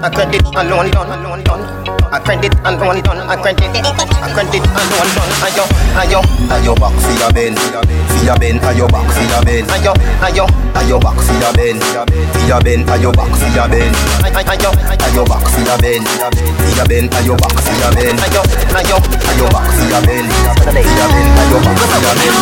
a 0.05 0.11
credit 0.11 0.43
alone 0.55 0.91
done, 0.91 1.45
done. 1.45 2.00
A 2.13 2.19
credit 2.19 2.53
alone 2.65 3.01
done, 3.03 3.23
a 3.23 3.37
credit, 3.39 3.71
a 3.71 4.29
credit 4.35 4.65
alone 4.67 5.11
done. 5.15 5.31
Ayo, 5.47 5.65
ayo, 5.95 6.21
Ayo 6.51 6.75
back 6.75 6.91
for 6.99 7.15
your 7.15 7.31
bend, 7.31 7.57
for 7.57 8.25
your 8.27 8.35
bend, 8.35 8.59
ayo 8.67 8.91
back 8.91 9.07
for 9.15 9.23
your 9.23 9.39
bend, 9.47 9.71
ayo, 9.71 9.95
ayo, 10.19 10.45
ayo 10.75 10.99
back 10.99 11.15
for 11.15 11.39
your 11.39 11.53
bend, 11.55 11.79
for 11.79 12.43
your 12.51 12.59
bend, 12.67 12.83
ayo 12.91 13.15
back 13.15 13.31
for 13.39 13.47
your 13.55 13.69
bend, 13.71 13.95
ayo, 14.27 14.71
ayo 15.07 15.23
back 15.23 15.47
for 15.47 15.63
your 15.63 15.79
bend, 15.79 16.03
for 16.03 16.75
your 16.75 16.87
bend, 16.91 17.15
ayo 17.15 17.35
back 17.39 17.55
for 17.55 17.75
your 17.79 17.91
bend, 17.95 18.19
ayo, 18.19 18.43
ayo, 18.75 18.97
ayo 19.31 19.47
back 19.55 19.71
for 19.71 19.87
your 19.87 20.03
bend, 20.03 20.27
for 20.27 20.75
your 20.75 21.07
bend, 21.15 21.31
ayo 21.39 21.59
back 21.63 21.79
for 21.79 22.01
your 22.03 22.15
bend. 22.19 22.35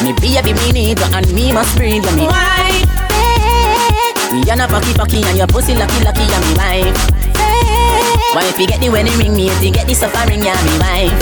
Me 0.00 0.12
baby, 0.16 0.52
me 0.56 0.72
need 0.72 0.98
you 0.98 1.08
and 1.12 1.28
me 1.34 1.52
must 1.52 1.76
breathe 1.76 2.04
when 2.04 2.16
me 2.16 2.24
wife. 2.24 2.88
Me 4.32 4.40
and 4.48 4.60
a 4.60 4.66
pocky 4.66 4.92
pocky 4.96 5.20
and 5.22 5.36
your 5.36 5.46
pussy 5.46 5.74
lucky 5.74 6.00
lucky 6.04 6.24
and 6.24 6.44
me 6.48 6.52
wife. 6.56 7.33
Wife, 8.34 8.58
you 8.58 8.66
get 8.66 8.80
the 8.80 8.90
wedding 8.90 9.16
ring, 9.18 9.34
me 9.36 9.48
if 9.48 9.62
you 9.62 9.70
get 9.70 9.86
the 9.86 9.94
suffering, 9.94 10.42
yeah, 10.42 10.58
me 10.66 10.74
wife. 10.82 11.14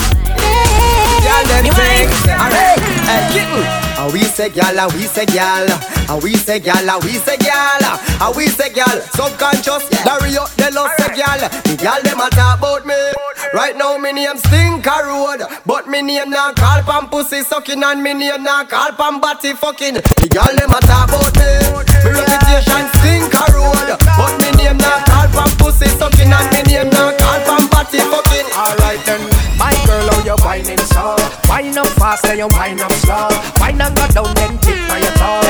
Y'all 1.20 1.44
them 1.44 1.68
wife. 1.76 2.08
alright, 2.40 2.80
hey, 2.80 3.22
kitten. 3.32 3.62
And 4.00 4.12
we 4.12 4.24
say 4.24 4.48
gal, 4.48 4.74
and 4.74 4.92
we 4.94 5.04
say 5.06 5.26
gal, 5.26 5.68
and 6.08 6.22
we 6.24 6.34
say 6.34 6.58
gal, 6.58 6.88
and 6.88 7.04
we 7.04 7.12
say 7.20 7.36
gal, 7.36 7.84
and 7.84 8.34
we 8.34 8.48
say 8.48 8.72
gal. 8.72 8.98
Subconscious, 9.12 9.84
Larry 10.04 10.36
up 10.40 10.50
the 10.56 10.72
love 10.74 10.90
say 10.98 11.14
gal. 11.14 11.38
The 11.68 11.76
gal 11.76 12.02
them 12.02 12.18
a 12.18 12.30
talk 12.30 12.58
about 12.58 12.86
me. 12.86 12.96
Right 13.54 13.76
now 13.76 13.98
me 13.98 14.12
name 14.12 14.38
Stinker 14.38 15.04
Road, 15.04 15.44
but 15.66 15.86
me 15.86 16.00
name 16.02 16.30
now 16.30 16.52
call 16.54 16.82
pam 16.82 17.10
pussy 17.10 17.42
sucking, 17.42 17.84
and 17.84 18.02
me 18.02 18.14
name 18.14 18.42
now 18.42 18.64
call 18.64 18.90
pam 18.92 19.20
body 19.20 19.52
fucking. 19.52 19.94
The 19.94 20.28
gal 20.32 20.50
them 20.56 20.72
a 20.72 20.80
talk 20.82 21.12
about 21.12 21.36
me. 21.36 21.60
Me 22.02 22.10
reputation 22.16 22.88
Stinker 22.98 23.46
Road, 23.54 24.00
but 24.16 24.32
me 24.40 24.50
name 24.58 24.78
now 24.78 24.98
call 25.06 25.28
pam 25.30 25.41
name 26.72 26.90
now 26.90 27.12
call 27.18 27.40
pam 27.44 27.68
body 27.68 28.00
fucking. 28.00 28.48
Alright 28.56 29.04
then, 29.04 29.20
my 29.58 29.72
girl, 29.84 30.08
how 30.08 30.24
you 30.24 30.36
whining 30.44 30.78
so? 30.78 31.16
Wine 31.48 31.76
up 31.76 31.88
fast, 32.00 32.22
then 32.24 32.38
you 32.38 32.48
wine 32.48 32.80
up 32.80 32.92
slow. 33.04 33.28
Wine 33.60 33.80
and 33.80 33.96
go 33.96 34.06
down, 34.08 34.34
then 34.34 34.58
tip 34.58 34.88
by 34.88 34.98
your 34.98 35.12
toe. 35.12 35.41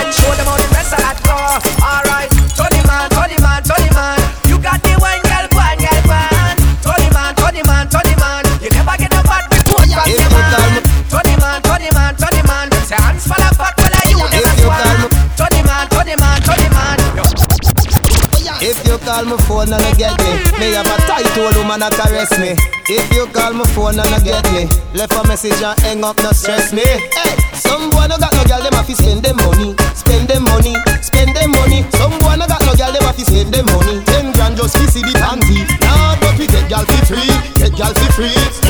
Call 19.12 19.25
my 19.29 19.37
phone 19.44 19.68
and 19.68 19.85
I 19.85 19.92
get 20.01 20.16
me, 20.25 20.33
me 20.57 20.72
have 20.72 20.88
a 20.88 20.96
tight 21.05 21.29
old 21.37 21.53
woman 21.61 21.85
that 21.85 21.92
caress 21.92 22.33
me. 22.40 22.57
If 22.88 23.05
you 23.12 23.29
call 23.29 23.53
my 23.53 23.68
phone 23.77 24.01
and 24.01 24.09
I 24.09 24.18
get 24.25 24.40
me, 24.57 24.64
left 24.96 25.12
a 25.12 25.20
message 25.29 25.61
and 25.61 25.77
hang 25.85 26.01
up, 26.01 26.16
no 26.25 26.33
stress 26.33 26.72
me. 26.72 26.81
Hey, 26.81 27.37
some 27.53 27.92
boy 27.92 28.09
no 28.09 28.16
got 28.16 28.33
no 28.33 28.42
girl, 28.48 28.64
them 28.64 28.72
have 28.72 28.88
to 28.88 28.96
spend 28.96 29.20
them 29.20 29.37
money, 29.44 29.77
spend 29.92 30.33
them 30.33 30.48
money, 30.48 30.72
spend 31.05 31.37
them 31.37 31.53
money. 31.53 31.85
Some 32.01 32.16
boy 32.25 32.40
no 32.40 32.48
got 32.48 32.64
no 32.64 32.72
girl, 32.72 32.88
them 32.88 33.05
have 33.05 33.16
to 33.20 33.25
spend 33.29 33.53
them 33.53 33.68
money. 33.68 34.01
Ten 34.09 34.33
grand 34.33 34.57
just 34.57 34.81
to 34.81 34.85
see 34.88 35.05
the 35.05 35.12
panty. 35.20 35.61
Nah, 35.85 36.16
but 36.16 36.33
we 36.40 36.48
get 36.48 36.64
girl 36.72 36.85
for 36.88 37.05
free, 37.05 37.29
get 37.61 37.77
girl 37.77 37.92
for 37.92 38.09
free. 38.16 38.62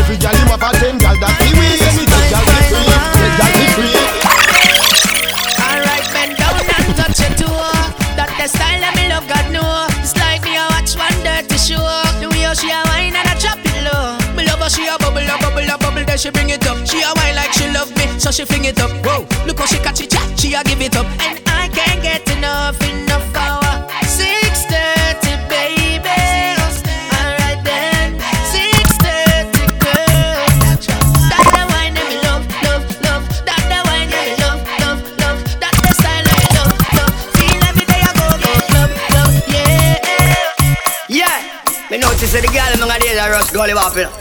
Days 43.67 43.75
are 43.75 43.75
rush 43.75 43.75
gully 43.75 43.75
bop, 43.75 43.97
you 43.97 44.05
know. 44.05 44.13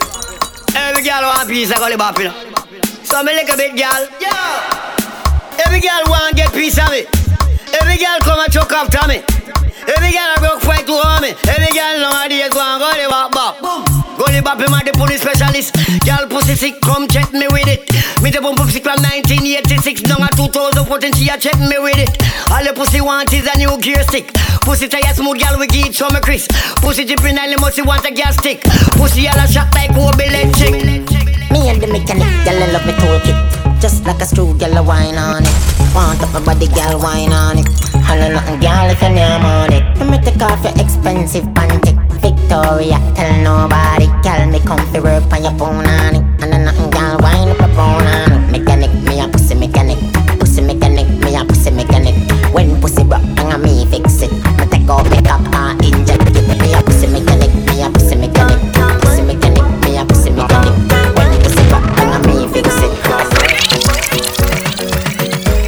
Every 0.76 1.04
girl 1.04 1.22
want 1.24 1.50
piece 1.50 1.72
of 1.72 1.78
gully 1.78 1.98
bop, 1.98 2.18
you 2.18 2.26
know. 2.26 2.34
So 3.04 3.24
me 3.24 3.34
lick 3.34 3.50
a 3.50 3.58
bit, 3.58 3.76
girl. 3.76 4.08
Yeah. 4.20 5.64
Every 5.66 5.80
girl 5.80 6.04
want 6.08 6.36
get 6.36 6.52
piece 6.54 6.78
of 6.78 6.90
me. 6.92 7.06
Every 7.80 7.98
girl 7.98 8.20
come 8.22 8.40
and 8.40 8.52
choke 8.52 8.72
after 8.72 9.08
me. 9.08 9.24
Every 9.88 10.12
girl 10.12 10.36
a 10.36 10.40
broke 10.40 10.62
fight 10.62 10.86
to 10.86 11.22
me. 11.22 11.34
Every 11.48 11.72
girl 11.74 12.00
nowadays 12.00 12.52
want 12.54 12.82
gully 12.82 13.08
bop 13.08 13.32
bop. 13.32 13.91
Gully 14.32 14.48
bop 14.48 14.64
him 14.64 14.72
a 14.72 14.80
the 14.80 14.96
police 14.96 15.20
specialist. 15.20 15.76
Girl 16.08 16.24
pussy 16.32 16.56
sick, 16.56 16.80
come 16.80 17.04
check 17.12 17.36
me 17.36 17.52
with 17.52 17.68
it. 17.68 17.84
Me 18.24 18.32
the 18.32 18.40
bump 18.40 18.64
up 18.64 18.72
sick 18.72 18.88
from 18.88 18.96
1986 19.04 20.08
down 20.08 20.24
to 20.24 20.48
2014. 20.48 21.20
She 21.20 21.28
a 21.28 21.36
check 21.36 21.60
me 21.60 21.76
with 21.84 22.00
it. 22.00 22.16
All 22.48 22.64
the 22.64 22.72
pussy 22.72 23.04
want 23.04 23.28
is 23.36 23.44
a 23.44 23.60
new 23.60 23.76
gear 23.84 24.00
stick. 24.08 24.32
Pussy 24.64 24.88
tell 24.88 25.04
tire 25.04 25.12
smooth, 25.12 25.36
girl 25.36 25.60
we 25.60 25.68
give 25.68 25.92
some 25.92 26.16
Chris. 26.24 26.48
Pussy 26.80 27.04
dripping 27.04 27.36
and 27.36 27.52
the 27.52 27.60
musty 27.60 27.84
want 27.84 28.08
a 28.08 28.12
gas 28.16 28.40
stick. 28.40 28.64
Pussy 28.96 29.28
all 29.28 29.36
a 29.36 29.44
shot 29.52 29.68
like 29.76 29.92
Kobe 29.92 30.24
electric. 30.24 30.80
Me 31.52 31.68
and 31.68 31.84
the 31.84 31.92
mechanic, 31.92 32.24
girl, 32.48 32.56
I 32.56 32.72
love 32.72 32.88
me 32.88 32.96
toolkit. 33.04 33.36
Just 33.84 34.08
like 34.08 34.24
a 34.24 34.26
screw, 34.26 34.56
girl, 34.56 34.80
I 34.80 34.80
wine 34.80 35.20
on 35.20 35.44
it. 35.44 35.56
Want 35.92 36.24
up 36.24 36.32
my 36.32 36.40
body, 36.40 36.72
girl, 36.72 37.04
wine 37.04 37.36
on 37.36 37.60
it. 37.60 37.68
Holla 38.08 38.32
nothing, 38.32 38.64
girl, 38.64 38.88
if 38.88 39.02
you 39.04 39.12
name 39.12 39.44
on 39.44 39.76
it. 39.76 39.84
Let 40.00 40.08
me 40.08 40.18
take 40.24 40.40
off 40.40 40.64
your 40.64 40.72
expensive 40.80 41.44
panty. 41.52 42.01
Victoria, 42.22 43.02
tell 43.16 43.34
nobody, 43.42 44.06
girl, 44.22 44.46
me 44.46 44.60
come 44.60 44.86
to 44.94 45.02
work 45.02 45.34
on 45.34 45.42
your 45.44 45.54
phone 45.58 45.86
on. 45.86 46.16
And 46.42 46.54
then 46.54 46.66
nothing, 46.66 46.90
girl, 46.92 47.18
wine 47.20 47.50
up 47.50 47.60
a 47.60 47.68
phone 47.74 48.06
on. 48.06 48.52
Mechanic, 48.52 48.94
me 49.04 49.20
a 49.20 49.28
pussy 49.28 49.56
mechanic. 49.56 49.98
Pussy 50.40 50.62
mechanic, 50.62 51.08
me 51.26 51.36
a 51.36 51.44
pussy 51.44 51.72
mechanic. 51.72 52.14
When 52.54 52.80
pussy 52.80 53.04
broke, 53.04 53.24
hang 53.38 53.54
on 53.54 53.62
me 53.64 53.86
fix 53.88 54.22
it. 54.22 54.32
Me 54.32 54.66
take 54.70 54.88
out 54.88 55.10
me 55.10 55.18
cock 55.26 55.42
and 55.54 55.84
inject 55.84 56.30
it. 56.30 56.46
Me 56.62 56.74
a 56.74 56.82
pussy 56.84 57.08
mechanic, 57.08 57.50
me 57.66 57.82
a 57.82 57.90
pussy 57.90 58.16
mechanic. 58.16 58.60
Pussy 59.02 59.24
mechanic, 59.24 59.66
me 59.82 59.98
a 59.98 60.06
pussy 60.06 60.30
mechanic. 60.30 60.78
When 61.18 61.42
pussy 61.42 61.64
hang 61.98 62.14
on 62.14 62.22
me 62.28 62.48
fix 62.54 62.70
it. 62.86 62.92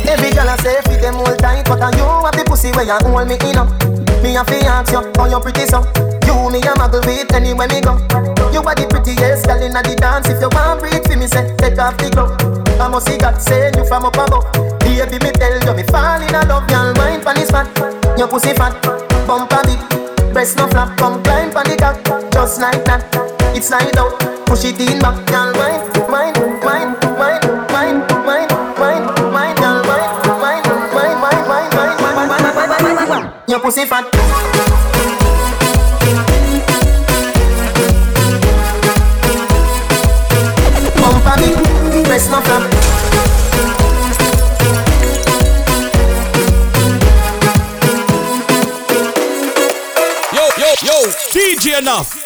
Every 0.06 0.30
girl 0.32 0.50
I 0.50 0.56
say 0.62 0.82
fit 0.86 1.02
them 1.02 1.16
all 1.16 1.36
tight, 1.38 1.66
but 1.66 1.82
you 1.98 2.06
have 2.06 2.36
the 2.38 2.44
pussy 2.46 2.70
where 2.72 2.86
you 2.86 2.94
hold 3.02 3.28
me 3.28 3.42
in 3.42 3.58
up. 3.58 3.70
Me 4.22 4.36
a 4.38 4.44
fi 4.46 4.62
ask 4.70 4.92
you, 4.92 5.02
how 5.18 5.26
you 5.26 5.40
pretty 5.40 5.66
so? 5.66 6.13
You 6.44 6.52
me 6.52 6.60
a 6.60 6.76
muggle 6.76 7.00
with 7.08 7.32
anywhere 7.34 7.70
me 7.70 7.80
go. 7.80 7.96
You 8.52 8.60
are 8.60 8.76
the 8.76 8.84
prettiest 8.92 9.48
girl 9.48 9.64
inna 9.64 9.80
the 9.80 9.96
dance. 9.96 10.28
If 10.28 10.44
you 10.44 10.52
want 10.52 10.84
breathe 10.84 11.08
for 11.08 11.16
me, 11.16 11.26
say 11.26 11.48
take 11.56 11.80
off 11.80 11.96
the 11.96 12.12
glove. 12.12 12.36
I 12.84 12.92
must 12.92 13.08
see 13.08 13.16
God 13.16 13.40
send 13.40 13.80
you 13.80 13.88
from 13.88 14.04
up 14.04 14.20
above. 14.20 14.52
Baby, 14.84 15.24
me 15.24 15.32
tell 15.32 15.56
you 15.56 15.72
me 15.72 15.88
fall 15.88 16.20
in 16.20 16.28
love. 16.36 16.68
Girl, 16.68 16.92
wine 17.00 17.24
pon 17.24 17.40
this 17.40 17.48
fat, 17.48 17.72
your 18.20 18.28
pussy 18.28 18.52
fat, 18.60 18.76
bumper 19.24 19.64
big, 19.64 19.80
breast 20.36 20.60
no 20.60 20.68
flap, 20.68 20.98
come 21.00 21.24
climb 21.24 21.48
pon 21.50 21.64
the 21.64 21.80
cock, 21.80 22.04
just 22.36 22.60
like 22.60 22.84
that. 22.92 23.08
It's 23.56 23.72
slide 23.72 23.96
out, 23.96 24.20
push 24.44 24.68
it 24.68 24.76
in 24.84 25.00
back, 25.00 25.16
wine, 25.56 25.80
wine, 26.12 26.36
wine, 26.60 26.92
wine, 27.16 27.40
girl, 27.72 28.04
wine, 28.28 28.52
wine, 28.76 29.08
wine, 29.32 29.56
wine, 29.88 30.20
wine, 30.28 31.08
wine, 31.08 31.72
wine, 31.72 31.72
wine, 31.72 31.96
wine, 32.36 32.84
wine, 32.84 33.08
wine. 33.08 33.32
Your 33.48 33.64
pussy 33.64 33.88
fat. 33.88 34.12
Bumper 34.12 34.53
Yo, 42.34 42.40
yo, 50.58 50.74
yo, 50.82 51.14
DJ 51.32 51.78
enough. 51.78 52.23